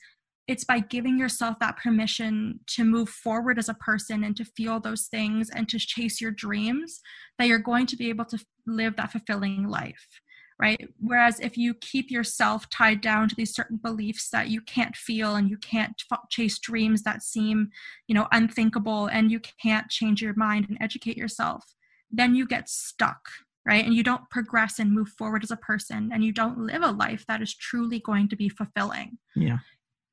it's 0.47 0.65
by 0.65 0.79
giving 0.79 1.19
yourself 1.19 1.57
that 1.59 1.79
permission 1.79 2.61
to 2.67 2.85
move 2.85 3.09
forward 3.09 3.59
as 3.59 3.71
a 3.71 3.75
person 3.75 4.25
and 4.25 4.37
to 4.37 4.45
feel 4.45 4.79
those 4.79 5.07
things 5.07 5.49
and 5.49 5.71
to 5.71 5.79
chase 5.79 6.21
your 6.21 6.31
dreams 6.31 7.01
that 7.39 7.49
you're 7.49 7.59
going 7.59 7.87
to 7.87 7.97
be 7.97 8.11
able 8.11 8.27
to 8.27 8.39
live 8.67 8.95
that 8.97 9.11
fulfilling 9.11 9.67
life 9.67 10.21
right? 10.61 10.89
Whereas 11.01 11.41
if 11.41 11.57
you 11.57 11.75
keep 11.75 12.11
yourself 12.11 12.69
tied 12.71 13.01
down 13.01 13.29
to 13.29 13.35
these 13.35 13.55
certain 13.55 13.77
beliefs 13.77 14.31
that 14.31 14.49
you 14.49 14.61
can't 14.61 14.95
feel 14.95 15.35
and 15.35 15.51
you 15.51 15.59
can't 15.59 16.01
f- 16.11 16.29
chase 16.31 16.59
dreams 16.59 17.03
that 17.03 17.23
seem 17.23 17.71
you 18.07 18.15
know 18.15 18.29
unthinkable 18.33 19.07
and 19.07 19.31
you 19.31 19.41
can't 19.61 19.91
change 19.91 20.23
your 20.23 20.35
mind 20.35 20.67
and 20.69 20.79
educate 20.81 21.17
yourself 21.17 21.75
then 22.11 22.35
you 22.37 22.47
get 22.47 22.69
stuck 22.69 23.29
right? 23.67 23.85
And 23.85 23.95
you 23.95 24.03
don't 24.03 24.29
progress 24.31 24.79
and 24.79 24.93
move 24.93 25.09
forward 25.09 25.43
as 25.43 25.51
a 25.51 25.57
person 25.57 26.11
and 26.13 26.23
you 26.23 26.33
don't 26.33 26.59
live 26.59 26.83
a 26.83 26.91
life 26.91 27.25
that 27.29 27.41
is 27.41 27.55
truly 27.55 27.99
going 27.99 28.29
to 28.29 28.37
be 28.37 28.49
fulfilling. 28.49 29.19
Yeah. 29.35 29.59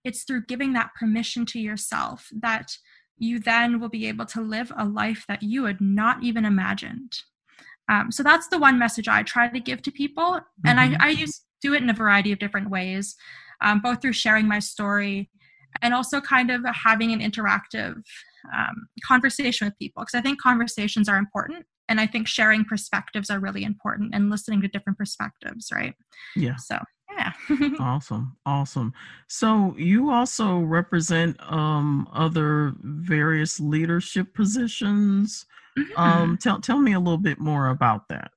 It's 0.03 0.23
through 0.23 0.45
giving 0.45 0.73
that 0.73 0.91
permission 0.97 1.45
to 1.47 1.59
yourself 1.59 2.29
that 2.39 2.77
you 3.17 3.39
then 3.39 3.79
will 3.79 3.89
be 3.89 4.07
able 4.07 4.25
to 4.27 4.41
live 4.41 4.71
a 4.75 4.85
life 4.85 5.25
that 5.27 5.43
you 5.43 5.65
had 5.65 5.81
not 5.81 6.23
even 6.23 6.45
imagined. 6.45 7.19
Um, 7.91 8.11
so 8.11 8.23
that's 8.23 8.47
the 8.47 8.57
one 8.57 8.79
message 8.79 9.07
I 9.07 9.21
try 9.23 9.49
to 9.49 9.59
give 9.59 9.81
to 9.83 9.91
people, 9.91 10.23
mm-hmm. 10.23 10.67
and 10.67 10.79
I, 10.79 10.87
mm-hmm. 10.87 11.01
I 11.01 11.09
use 11.09 11.41
do 11.61 11.73
it 11.73 11.83
in 11.83 11.89
a 11.89 11.93
variety 11.93 12.31
of 12.31 12.39
different 12.39 12.71
ways, 12.71 13.15
um, 13.61 13.81
both 13.81 14.01
through 14.01 14.13
sharing 14.13 14.47
my 14.47 14.57
story 14.57 15.29
and 15.81 15.93
also 15.93 16.19
kind 16.19 16.49
of 16.49 16.65
having 16.73 17.11
an 17.11 17.19
interactive 17.19 18.01
um, 18.53 18.87
conversation 19.05 19.67
with 19.67 19.77
people 19.77 20.01
because 20.03 20.17
I 20.17 20.21
think 20.21 20.41
conversations 20.41 21.07
are 21.07 21.17
important, 21.17 21.65
and 21.89 21.99
I 21.99 22.07
think 22.07 22.27
sharing 22.27 22.63
perspectives 22.63 23.29
are 23.29 23.39
really 23.39 23.63
important 23.63 24.15
and 24.15 24.29
listening 24.29 24.61
to 24.61 24.67
different 24.69 24.97
perspectives, 24.97 25.67
right? 25.73 25.93
Yeah. 26.35 26.55
So 26.55 26.77
yeah. 27.21 27.69
awesome. 27.79 28.35
Awesome. 28.45 28.93
So 29.27 29.75
you 29.77 30.11
also 30.11 30.59
represent 30.59 31.37
um 31.51 32.07
other 32.13 32.73
various 32.81 33.59
leadership 33.59 34.33
positions. 34.33 35.45
Mm-hmm. 35.77 36.01
Um 36.01 36.37
tell 36.37 36.59
tell 36.59 36.79
me 36.79 36.93
a 36.93 36.99
little 36.99 37.17
bit 37.17 37.39
more 37.39 37.69
about 37.69 38.07
that. 38.09 38.31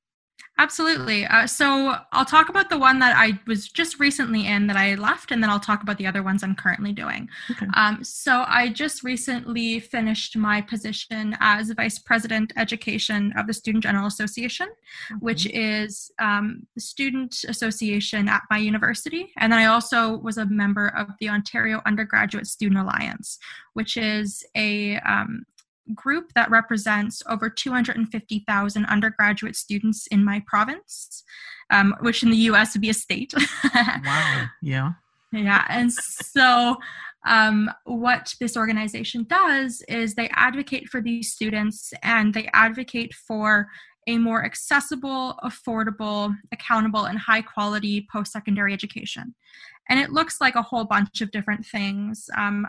Absolutely. 0.56 1.26
Uh, 1.26 1.48
so 1.48 1.96
I'll 2.12 2.24
talk 2.24 2.48
about 2.48 2.70
the 2.70 2.78
one 2.78 3.00
that 3.00 3.16
I 3.16 3.40
was 3.46 3.68
just 3.68 3.98
recently 3.98 4.46
in 4.46 4.68
that 4.68 4.76
I 4.76 4.94
left, 4.94 5.32
and 5.32 5.42
then 5.42 5.50
I'll 5.50 5.58
talk 5.58 5.82
about 5.82 5.98
the 5.98 6.06
other 6.06 6.22
ones 6.22 6.44
I'm 6.44 6.54
currently 6.54 6.92
doing. 6.92 7.28
Okay. 7.50 7.66
Um, 7.74 8.04
so 8.04 8.44
I 8.46 8.68
just 8.68 9.02
recently 9.02 9.80
finished 9.80 10.36
my 10.36 10.60
position 10.60 11.36
as 11.40 11.72
Vice 11.72 11.98
President 11.98 12.52
Education 12.56 13.32
of 13.36 13.48
the 13.48 13.52
Student 13.52 13.82
General 13.82 14.06
Association, 14.06 14.68
okay. 15.10 15.18
which 15.18 15.46
is 15.46 16.12
um, 16.20 16.64
the 16.76 16.80
student 16.80 17.44
association 17.48 18.28
at 18.28 18.42
my 18.48 18.58
university. 18.58 19.32
And 19.38 19.52
then 19.52 19.58
I 19.58 19.66
also 19.66 20.18
was 20.18 20.38
a 20.38 20.46
member 20.46 20.88
of 20.96 21.08
the 21.18 21.30
Ontario 21.30 21.82
Undergraduate 21.84 22.46
Student 22.46 22.80
Alliance, 22.80 23.38
which 23.72 23.96
is 23.96 24.44
a 24.56 24.98
um, 24.98 25.44
group 25.92 26.32
that 26.34 26.50
represents 26.50 27.22
over 27.28 27.50
250,000 27.50 28.84
undergraduate 28.86 29.56
students 29.56 30.06
in 30.06 30.24
my 30.24 30.42
province, 30.46 31.24
um, 31.70 31.94
which 32.00 32.22
in 32.22 32.30
the 32.30 32.36
US 32.36 32.74
would 32.74 32.82
be 32.82 32.90
a 32.90 32.94
state. 32.94 33.34
wow. 33.74 34.46
Yeah. 34.62 34.92
Yeah. 35.32 35.64
And 35.68 35.92
so, 35.92 36.76
um, 37.26 37.70
what 37.84 38.34
this 38.38 38.56
organization 38.56 39.26
does 39.28 39.82
is 39.88 40.14
they 40.14 40.28
advocate 40.34 40.88
for 40.88 41.00
these 41.00 41.32
students 41.32 41.92
and 42.02 42.34
they 42.34 42.50
advocate 42.52 43.14
for 43.14 43.68
a 44.06 44.18
more 44.18 44.44
accessible, 44.44 45.38
affordable, 45.42 46.36
accountable, 46.52 47.06
and 47.06 47.18
high 47.18 47.40
quality 47.40 48.06
post 48.12 48.32
secondary 48.32 48.72
education. 48.72 49.34
And 49.88 49.98
it 49.98 50.12
looks 50.12 50.40
like 50.40 50.54
a 50.54 50.62
whole 50.62 50.84
bunch 50.84 51.20
of 51.20 51.30
different 51.30 51.64
things. 51.64 52.28
Um, 52.36 52.66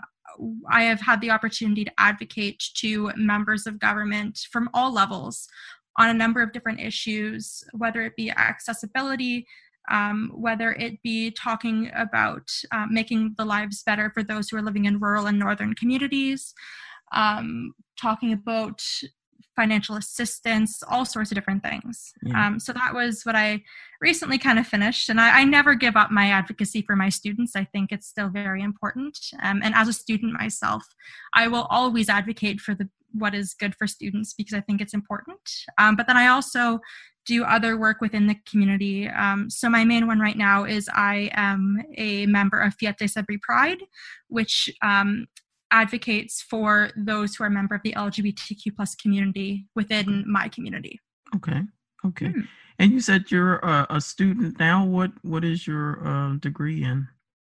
I 0.70 0.84
have 0.84 1.02
had 1.02 1.22
the 1.22 1.32
opportunity 1.32 1.86
to 1.86 1.92
advocate 1.98 2.64
to 2.76 3.12
members 3.16 3.68
of 3.68 3.80
government 3.80 4.40
from 4.52 4.70
all 4.74 4.94
levels 4.94 5.48
on 5.98 6.10
a 6.10 6.14
number 6.14 6.42
of 6.42 6.52
different 6.52 6.80
issues, 6.80 7.64
whether 7.74 8.02
it 8.02 8.16
be 8.16 8.30
accessibility, 8.32 9.48
um, 9.90 10.32
whether 10.34 10.74
it 10.74 11.02
be 11.04 11.32
talking 11.32 11.92
about 11.96 12.50
uh, 12.72 12.86
making 12.90 13.36
the 13.38 13.46
lives 13.46 13.84
better 13.84 14.12
for 14.14 14.24
those 14.24 14.50
who 14.50 14.58
are 14.58 14.62
living 14.62 14.86
in 14.86 15.00
rural 15.00 15.28
and 15.28 15.40
northern 15.40 15.74
communities, 15.76 16.54
um, 17.14 17.74
talking 18.00 18.34
about 18.34 18.82
financial 19.56 19.96
assistance, 19.96 20.84
all 20.88 21.06
sorts 21.06 21.32
of 21.32 21.36
different 21.36 21.64
things. 21.64 22.14
Yeah. 22.24 22.48
Um, 22.48 22.60
so 22.60 22.74
that 22.74 22.94
was 22.94 23.24
what 23.24 23.36
I 23.36 23.64
recently 24.02 24.38
kind 24.38 24.60
of 24.60 24.68
finished. 24.68 25.10
And 25.10 25.20
I, 25.20 25.40
I, 25.40 25.44
never 25.46 25.74
give 25.74 25.96
up 25.96 26.12
my 26.12 26.28
advocacy 26.28 26.82
for 26.82 26.96
my 26.96 27.10
students. 27.10 27.56
I 27.56 27.64
think 27.64 27.92
it's 27.92 28.08
still 28.08 28.30
very 28.30 28.62
important. 28.62 29.18
Um, 29.42 29.62
and 29.64 29.74
as 29.74 29.88
a 29.88 29.94
student 29.94 30.34
myself, 30.34 30.84
I 31.34 31.48
will 31.48 31.68
always 31.70 32.10
advocate 32.10 32.60
for 32.60 32.76
the 32.76 32.90
what 33.14 33.34
is 33.34 33.54
good 33.54 33.74
for 33.76 33.88
students 33.88 34.34
because 34.34 34.54
I 34.54 34.62
think 34.62 34.82
it's 34.82 34.94
important. 34.94 35.40
Um, 35.78 35.96
but 35.96 36.06
then 36.08 36.18
I 36.18 36.28
also 36.28 36.80
do 37.26 37.44
other 37.44 37.78
work 37.78 38.02
within 38.02 38.28
the 38.28 38.36
community. 38.50 39.08
Um, 39.08 39.50
so 39.50 39.70
my 39.70 39.84
main 39.84 40.06
one 40.06 40.20
right 40.20 40.38
now 40.38 40.64
is 40.64 40.90
I 40.94 41.32
am 41.34 41.82
a 41.98 42.26
member 42.28 42.60
of 42.60 42.78
Fierté 42.78 43.10
Sudbury 43.10 43.40
Pride, 43.42 43.82
which 44.28 44.70
um, 44.84 45.26
advocates 45.72 46.42
for 46.42 46.92
those 46.96 47.36
who 47.36 47.44
are 47.44 47.48
a 47.48 47.52
member 47.52 47.76
of 47.76 47.82
the 47.84 47.94
LGBTQ 47.94 48.76
plus 48.76 48.96
community 48.96 49.68
within 49.76 50.24
my 50.28 50.48
community. 50.48 51.00
Okay. 51.36 51.62
Okay. 52.06 52.30
Hmm. 52.30 52.42
And 52.78 52.92
you 52.92 53.00
said 53.00 53.32
you're 53.32 53.58
a, 53.58 53.88
a, 53.90 54.02
student 54.02 54.60
now. 54.60 54.86
What 54.86 55.12
What 55.24 55.44
is 55.44 55.66
your 55.66 56.06
uh, 56.06 56.34
degree 56.36 56.84
in? 56.84 57.08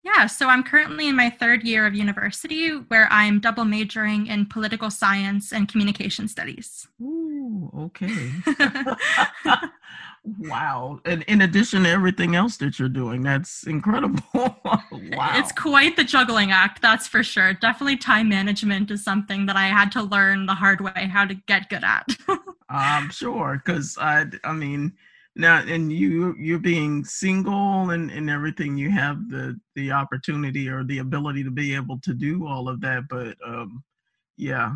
Yeah, 0.04 0.28
so 0.28 0.48
I'm 0.48 0.64
currently 0.64 1.10
in 1.10 1.18
my 1.18 1.30
third 1.30 1.64
year 1.64 1.86
of 1.86 1.94
university 1.94 2.70
where 2.70 3.10
I'm 3.12 3.42
double 3.42 3.66
majoring 3.66 4.28
in 4.28 4.46
political 4.46 4.90
science 4.90 5.52
and 5.52 5.68
communication 5.68 6.30
studies. 6.30 6.88
Ooh, 7.02 7.70
okay. 7.78 8.32
wow. 10.40 11.00
And 11.06 11.24
in 11.24 11.42
addition 11.42 11.84
to 11.84 11.90
everything 11.90 12.36
else 12.36 12.58
that 12.58 12.80
you're 12.80 12.90
doing, 12.90 13.22
that's 13.22 13.66
incredible. 13.66 14.22
wow. 14.34 15.32
It's 15.36 15.52
quite 15.52 15.96
the 15.96 16.04
juggling 16.04 16.52
act, 16.52 16.82
that's 16.82 17.08
for 17.08 17.24
sure. 17.24 17.54
Definitely 17.54 17.98
time 17.98 18.30
management 18.30 18.92
is 18.92 19.04
something 19.04 19.46
that 19.46 19.56
I 19.56 19.68
had 19.68 19.92
to 19.94 20.04
learn 20.04 20.46
the 20.46 20.56
hard 20.56 20.82
way 20.82 21.10
how 21.12 21.26
to 21.26 21.34
get 21.34 21.70
good 21.70 21.84
at. 21.84 22.08
I'm 22.70 23.10
sure, 23.10 23.62
because 23.64 23.98
I, 24.00 24.26
I 24.44 24.54
mean, 24.54 24.94
now 25.38 25.64
and 25.68 25.94
you 25.94 26.36
you're 26.40 26.60
being 26.60 27.04
single 27.06 27.92
and 27.92 28.10
and 28.10 28.30
everything 28.30 28.76
you 28.76 28.90
have 28.90 29.30
the 29.30 29.58
the 29.76 29.92
opportunity 29.92 30.68
or 30.68 30.84
the 30.84 30.98
ability 30.98 31.44
to 31.44 31.52
be 31.52 31.76
able 31.76 32.00
to 32.00 32.14
do 32.14 32.48
all 32.48 32.68
of 32.68 32.82
that 32.82 33.04
but 33.08 33.38
um 33.46 33.84
yeah 34.36 34.74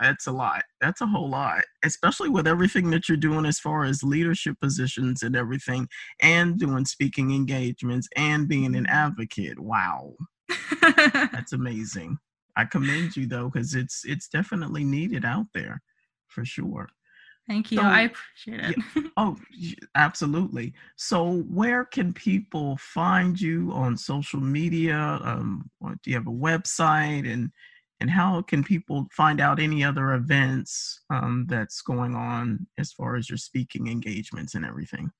that's 0.00 0.26
a 0.26 0.32
lot 0.32 0.62
that's 0.80 1.00
a 1.00 1.06
whole 1.06 1.28
lot 1.28 1.62
especially 1.84 2.28
with 2.28 2.46
everything 2.46 2.90
that 2.90 3.08
you're 3.08 3.16
doing 3.16 3.46
as 3.46 3.58
far 3.58 3.84
as 3.84 4.02
leadership 4.02 4.58
positions 4.60 5.22
and 5.22 5.36
everything 5.36 5.88
and 6.20 6.58
doing 6.58 6.84
speaking 6.84 7.32
engagements 7.32 8.08
and 8.16 8.48
being 8.48 8.74
an 8.74 8.86
advocate 8.86 9.58
wow 9.58 10.12
that's 10.80 11.52
amazing 11.52 12.16
i 12.56 12.64
commend 12.64 13.16
you 13.16 13.26
though 13.26 13.48
because 13.48 13.74
it's 13.74 14.02
it's 14.04 14.28
definitely 14.28 14.84
needed 14.84 15.24
out 15.24 15.46
there 15.54 15.80
for 16.28 16.44
sure 16.44 16.88
Thank 17.46 17.70
you. 17.70 17.78
So, 17.78 17.84
I 17.84 18.00
appreciate 18.02 18.70
it. 18.70 18.76
Yeah, 18.96 19.02
oh, 19.18 19.36
absolutely. 19.94 20.72
So, 20.96 21.42
where 21.42 21.84
can 21.84 22.12
people 22.14 22.78
find 22.78 23.38
you 23.38 23.70
on 23.72 23.98
social 23.98 24.40
media? 24.40 24.96
Um, 25.22 25.70
do 25.82 26.10
you 26.10 26.16
have 26.16 26.26
a 26.26 26.30
website, 26.30 27.30
and 27.30 27.50
and 28.04 28.10
how 28.10 28.42
can 28.42 28.62
people 28.62 29.06
find 29.12 29.40
out 29.40 29.58
any 29.58 29.82
other 29.82 30.12
events 30.12 31.00
um, 31.08 31.46
that's 31.48 31.80
going 31.80 32.14
on 32.14 32.66
as 32.76 32.92
far 32.92 33.16
as 33.16 33.30
your 33.30 33.38
speaking 33.38 33.86
engagements 33.86 34.54
and 34.54 34.62
everything? 34.62 35.10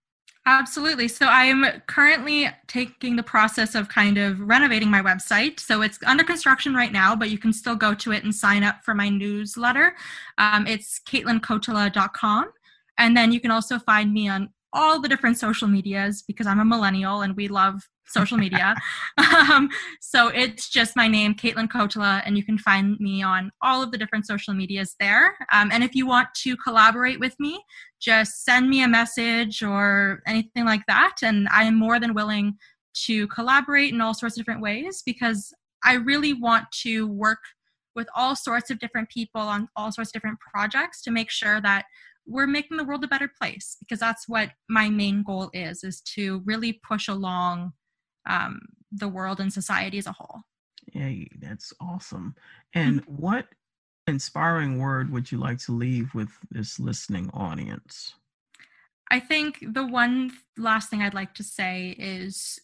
Absolutely. 0.44 1.08
So 1.08 1.26
I'm 1.26 1.64
currently 1.86 2.50
taking 2.66 3.16
the 3.16 3.22
process 3.22 3.74
of 3.74 3.88
kind 3.88 4.18
of 4.18 4.38
renovating 4.38 4.90
my 4.90 5.00
website. 5.00 5.60
So 5.60 5.80
it's 5.80 5.98
under 6.04 6.24
construction 6.24 6.74
right 6.74 6.92
now, 6.92 7.16
but 7.16 7.30
you 7.30 7.38
can 7.38 7.54
still 7.54 7.74
go 7.74 7.94
to 7.94 8.12
it 8.12 8.22
and 8.22 8.34
sign 8.34 8.62
up 8.62 8.84
for 8.84 8.92
my 8.92 9.08
newsletter. 9.08 9.96
Um, 10.36 10.66
it's 10.66 11.00
caitlinkotala.com. 11.08 12.52
And 12.98 13.16
then 13.16 13.32
you 13.32 13.40
can 13.40 13.50
also 13.50 13.78
find 13.78 14.12
me 14.12 14.28
on 14.28 14.50
all 14.74 15.00
the 15.00 15.08
different 15.08 15.38
social 15.38 15.68
medias 15.68 16.22
because 16.22 16.46
I'm 16.46 16.60
a 16.60 16.66
millennial 16.66 17.22
and 17.22 17.34
we 17.34 17.48
love 17.48 17.88
social 18.06 18.38
media. 18.38 18.74
um, 19.50 19.68
so 20.00 20.28
it's 20.28 20.68
just 20.68 20.96
my 20.96 21.08
name, 21.08 21.34
Caitlin 21.34 21.68
Kotala, 21.68 22.22
and 22.24 22.36
you 22.36 22.44
can 22.44 22.58
find 22.58 22.98
me 23.00 23.22
on 23.22 23.50
all 23.62 23.82
of 23.82 23.92
the 23.92 23.98
different 23.98 24.26
social 24.26 24.54
medias 24.54 24.94
there. 25.00 25.36
Um, 25.52 25.70
and 25.72 25.82
if 25.82 25.94
you 25.94 26.06
want 26.06 26.28
to 26.42 26.56
collaborate 26.56 27.20
with 27.20 27.34
me, 27.38 27.62
just 28.00 28.44
send 28.44 28.68
me 28.68 28.82
a 28.82 28.88
message 28.88 29.62
or 29.62 30.22
anything 30.26 30.64
like 30.64 30.82
that. 30.88 31.16
And 31.22 31.48
I 31.48 31.64
am 31.64 31.76
more 31.76 31.98
than 31.98 32.14
willing 32.14 32.56
to 33.06 33.26
collaborate 33.28 33.92
in 33.92 34.00
all 34.00 34.14
sorts 34.14 34.36
of 34.36 34.40
different 34.40 34.62
ways 34.62 35.02
because 35.04 35.52
I 35.84 35.94
really 35.94 36.32
want 36.32 36.70
to 36.82 37.06
work 37.06 37.40
with 37.94 38.08
all 38.14 38.34
sorts 38.34 38.70
of 38.70 38.78
different 38.78 39.08
people 39.08 39.40
on 39.40 39.68
all 39.76 39.92
sorts 39.92 40.10
of 40.10 40.12
different 40.14 40.38
projects 40.40 41.02
to 41.02 41.10
make 41.10 41.30
sure 41.30 41.60
that 41.60 41.84
we're 42.26 42.46
making 42.46 42.76
the 42.76 42.84
world 42.84 43.04
a 43.04 43.08
better 43.08 43.30
place 43.40 43.76
because 43.80 44.00
that's 44.00 44.28
what 44.28 44.50
my 44.68 44.88
main 44.88 45.22
goal 45.22 45.50
is 45.52 45.84
is 45.84 46.00
to 46.00 46.42
really 46.46 46.80
push 46.86 47.08
along 47.08 47.72
um, 48.26 48.60
the 48.92 49.08
world 49.08 49.40
and 49.40 49.52
society 49.52 49.98
as 49.98 50.06
a 50.06 50.12
whole 50.12 50.40
Hey, 50.92 51.28
that's 51.40 51.72
awesome 51.80 52.34
and 52.74 53.02
mm-hmm. 53.02 53.12
what 53.12 53.46
inspiring 54.06 54.78
word 54.78 55.10
would 55.10 55.32
you 55.32 55.38
like 55.38 55.58
to 55.58 55.72
leave 55.72 56.14
with 56.14 56.28
this 56.50 56.78
listening 56.78 57.30
audience 57.32 58.14
i 59.10 59.18
think 59.18 59.64
the 59.72 59.86
one 59.86 60.30
last 60.58 60.90
thing 60.90 61.00
i'd 61.00 61.14
like 61.14 61.34
to 61.34 61.42
say 61.42 61.96
is 61.98 62.58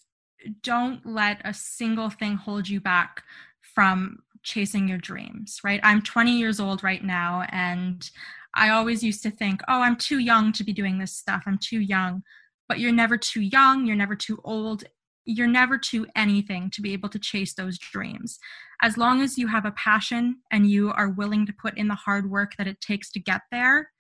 don't 0.63 1.05
let 1.07 1.41
a 1.45 1.55
single 1.55 2.11
thing 2.11 2.37
hold 2.37 2.69
you 2.69 2.81
back 2.81 3.23
from 3.61 4.19
chasing 4.43 4.87
your 4.87 4.99
dreams 4.99 5.61
right 5.65 5.81
i'm 5.83 6.03
20 6.03 6.39
years 6.39 6.61
old 6.61 6.83
right 6.83 7.05
now 7.05 7.45
and 7.51 8.11
I 8.55 8.71
always 8.71 9.03
used 9.03 9.23
to 9.23 9.31
think, 9.31 9.61
oh, 9.69 9.81
I'm 9.81 9.97
too 9.97 10.19
young 10.19 10.53
to 10.53 10.65
be 10.65 10.73
doing 10.73 10.99
this 10.99 11.13
stuff. 11.13 11.45
I'm 11.47 11.59
too 11.59 11.81
young. 11.81 12.23
But 12.69 12.79
you're 12.81 12.93
never 12.93 13.17
too 13.17 13.41
young. 13.41 13.87
You're 13.87 13.97
never 13.97 14.17
too 14.17 14.41
old. 14.45 14.85
You're 15.33 15.47
never 15.47 15.79
too 15.79 16.09
anything 16.17 16.71
to 16.71 16.83
be 16.83 16.93
able 16.93 17.09
to 17.11 17.19
chase 17.19 17.55
those 17.55 17.79
dreams. 17.79 18.41
As 18.83 18.97
long 18.97 19.23
as 19.23 19.39
you 19.39 19.47
have 19.47 19.65
a 19.65 19.71
passion 19.73 20.41
and 20.51 20.69
you 20.69 20.91
are 20.91 21.11
willing 21.11 21.47
to 21.47 21.53
put 21.53 21.79
in 21.79 21.87
the 21.87 21.95
hard 21.95 22.29
work 22.29 22.57
that 22.57 22.67
it 22.67 22.81
takes 22.81 23.13
to 23.13 23.21
get 23.21 23.43
there, 23.53 23.91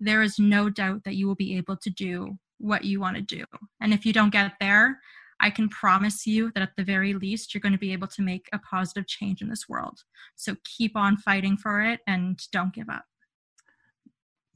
there 0.00 0.22
is 0.22 0.38
no 0.38 0.70
doubt 0.70 1.04
that 1.04 1.16
you 1.16 1.26
will 1.26 1.34
be 1.34 1.58
able 1.58 1.76
to 1.76 1.90
do 1.90 2.38
what 2.56 2.84
you 2.84 3.00
want 3.00 3.16
to 3.16 3.22
do. 3.22 3.44
And 3.82 3.92
if 3.92 4.06
you 4.06 4.14
don't 4.14 4.32
get 4.32 4.54
there, 4.60 4.98
I 5.40 5.50
can 5.50 5.68
promise 5.68 6.26
you 6.26 6.50
that 6.54 6.62
at 6.62 6.76
the 6.76 6.84
very 6.84 7.12
least, 7.12 7.52
you're 7.52 7.60
going 7.60 7.72
to 7.72 7.78
be 7.78 7.92
able 7.92 8.08
to 8.08 8.22
make 8.22 8.48
a 8.54 8.58
positive 8.58 9.06
change 9.06 9.42
in 9.42 9.50
this 9.50 9.68
world. 9.68 10.00
So 10.36 10.56
keep 10.64 10.96
on 10.96 11.18
fighting 11.18 11.58
for 11.58 11.82
it 11.82 12.00
and 12.06 12.40
don't 12.50 12.72
give 12.72 12.88
up. 12.88 13.04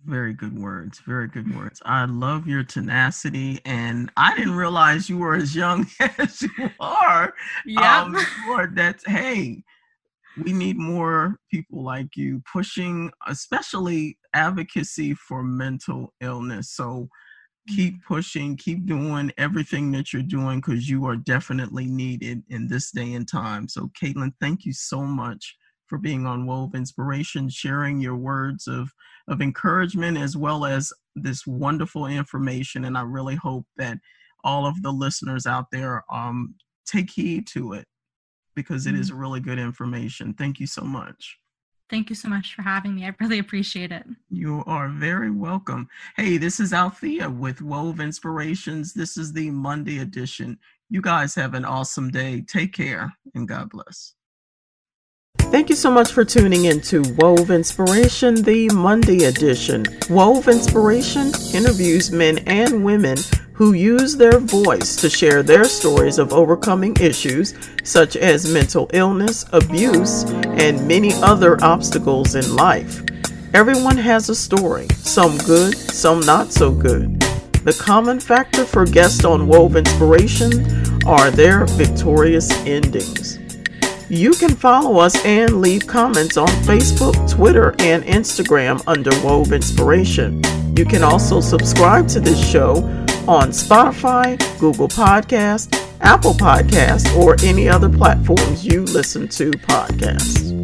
Very 0.05 0.35
good 0.35 0.59
words. 0.59 1.01
Very 1.07 1.29
good 1.29 1.55
words. 1.55 1.81
I 1.85 2.07
love 2.07 2.49
your 2.49 2.65
tenacity, 2.65 3.61
and 3.65 4.11
I 4.17 4.35
didn't 4.37 4.57
realize 4.57 5.09
you 5.09 5.19
were 5.19 5.37
as 5.37 5.55
young 5.55 5.87
as 6.19 6.43
you 6.43 6.71
are. 6.81 7.33
Yeah. 7.65 8.03
Um, 8.03 8.13
that 8.75 9.01
hey, 9.07 9.63
we 10.43 10.53
need 10.53 10.77
more 10.77 11.39
people 11.51 11.85
like 11.85 12.17
you 12.17 12.43
pushing, 12.53 13.13
especially 13.29 14.19
advocacy 14.35 15.15
for 15.15 15.43
mental 15.43 16.13
illness. 16.21 16.71
So 16.71 17.09
keep 17.69 17.95
mm-hmm. 17.95 18.15
pushing, 18.15 18.57
keep 18.57 18.87
doing 18.87 19.31
everything 19.39 19.93
that 19.93 20.13
you're 20.13 20.23
doing 20.23 20.61
because 20.61 20.89
you 20.89 21.07
are 21.07 21.17
definitely 21.17 21.87
needed 21.87 22.43
in 22.49 22.67
this 22.67 22.91
day 22.91 23.13
and 23.13 23.29
time. 23.29 23.69
So, 23.69 23.91
Caitlin, 24.03 24.33
thank 24.41 24.65
you 24.65 24.73
so 24.73 25.03
much 25.03 25.57
for 25.93 25.99
being 25.99 26.25
on 26.25 26.47
Wove 26.47 26.75
Inspiration, 26.75 27.51
sharing 27.51 28.01
your 28.01 28.17
words 28.17 28.67
of, 28.67 28.95
of 29.29 29.43
encouragement 29.43 30.17
as 30.17 30.35
well 30.35 30.65
as 30.65 30.91
this 31.15 31.47
wonderful 31.47 32.07
information. 32.07 32.87
And 32.87 32.97
I 32.97 33.03
really 33.03 33.35
hope 33.35 33.67
that 33.77 33.99
all 34.43 34.65
of 34.65 34.81
the 34.81 34.91
listeners 34.91 35.45
out 35.47 35.67
there 35.71 36.03
um, 36.11 36.55
take 36.87 37.11
heed 37.11 37.47
to 37.49 37.75
it 37.75 37.85
because 38.55 38.87
it 38.87 38.95
is 38.95 39.11
mm-hmm. 39.11 39.21
really 39.21 39.41
good 39.41 39.59
information. 39.59 40.33
Thank 40.33 40.61
you 40.61 40.67
so 40.67 40.81
much. 40.81 41.37
Thank 41.91 42.09
you 42.09 42.17
so 42.17 42.31
much 42.31 42.55
for 42.55 42.63
having 42.63 42.95
me. 42.95 43.05
I 43.05 43.15
really 43.21 43.39
appreciate 43.39 43.93
it. 43.93 44.07
You 44.31 44.65
are 44.67 44.89
very 44.89 45.31
welcome. 45.31 45.91
Hey, 46.17 46.39
this 46.39 46.59
is 46.59 46.73
Althea 46.73 47.29
with 47.29 47.61
Wove 47.61 48.01
Inspirations. 48.01 48.95
This 48.95 49.19
is 49.19 49.35
the 49.35 49.51
Monday 49.51 49.99
edition. 49.99 50.59
You 50.89 51.03
guys 51.03 51.35
have 51.35 51.53
an 51.53 51.67
awesome 51.67 52.09
day. 52.11 52.41
Take 52.49 52.73
care 52.73 53.13
and 53.35 53.47
God 53.47 53.69
bless. 53.69 54.15
Thank 55.53 55.69
you 55.69 55.77
so 55.77 55.91
much 55.91 56.13
for 56.13 56.25
tuning 56.25 56.65
in 56.65 56.81
to 56.81 57.03
Wove 57.19 57.51
Inspiration, 57.51 58.37
the 58.37 58.71
Monday 58.71 59.25
edition. 59.25 59.85
Wove 60.09 60.49
Inspiration 60.49 61.31
interviews 61.53 62.11
men 62.11 62.39
and 62.47 62.83
women 62.83 63.19
who 63.53 63.75
use 63.75 64.17
their 64.17 64.39
voice 64.39 64.97
to 64.97 65.11
share 65.11 65.43
their 65.43 65.65
stories 65.65 66.19
of 66.19 66.33
overcoming 66.33 66.97
issues 66.97 67.53
such 67.85 68.17
as 68.17 68.51
mental 68.51 68.89
illness, 68.95 69.45
abuse, 69.53 70.25
and 70.57 70.89
many 70.89 71.13
other 71.17 71.63
obstacles 71.63 72.35
in 72.35 72.57
life. 72.57 73.03
Everyone 73.53 73.99
has 73.99 74.31
a 74.31 74.35
story, 74.35 74.89
some 74.95 75.37
good, 75.37 75.77
some 75.77 76.21
not 76.21 76.51
so 76.51 76.73
good. 76.73 77.21
The 77.65 77.79
common 77.79 78.21
factor 78.21 78.65
for 78.65 78.87
guests 78.87 79.27
on 79.27 79.47
Wove 79.49 79.77
Inspiration 79.77 81.07
are 81.07 81.31
their 81.31 81.67
victorious 81.67 82.51
endings. 82.65 83.42
You 84.13 84.33
can 84.33 84.51
follow 84.55 84.99
us 84.99 85.25
and 85.25 85.63
leave 85.63 85.87
comments 85.87 86.37
on 86.37 86.47
Facebook, 86.67 87.15
Twitter, 87.31 87.75
and 87.79 88.05
Instagram 88.05 88.83
under 88.87 89.11
Wove 89.25 89.55
Inspiration. 89.55 90.43
You 90.77 90.85
can 90.85 91.03
also 91.03 91.41
subscribe 91.41 92.09
to 92.09 92.21
this 92.21 92.39
show 92.39 92.75
on 93.27 93.53
Spotify, 93.53 94.39
Google 94.61 94.89
Podcast, 94.89 95.83
Apple 96.03 96.35
Podcast, 96.35 97.17
or 97.17 97.37
any 97.43 97.71
other 97.71 97.89
platforms 97.89 98.67
you 98.67 98.83
listen 98.83 99.29
to 99.29 99.51
podcasts. 99.51 100.62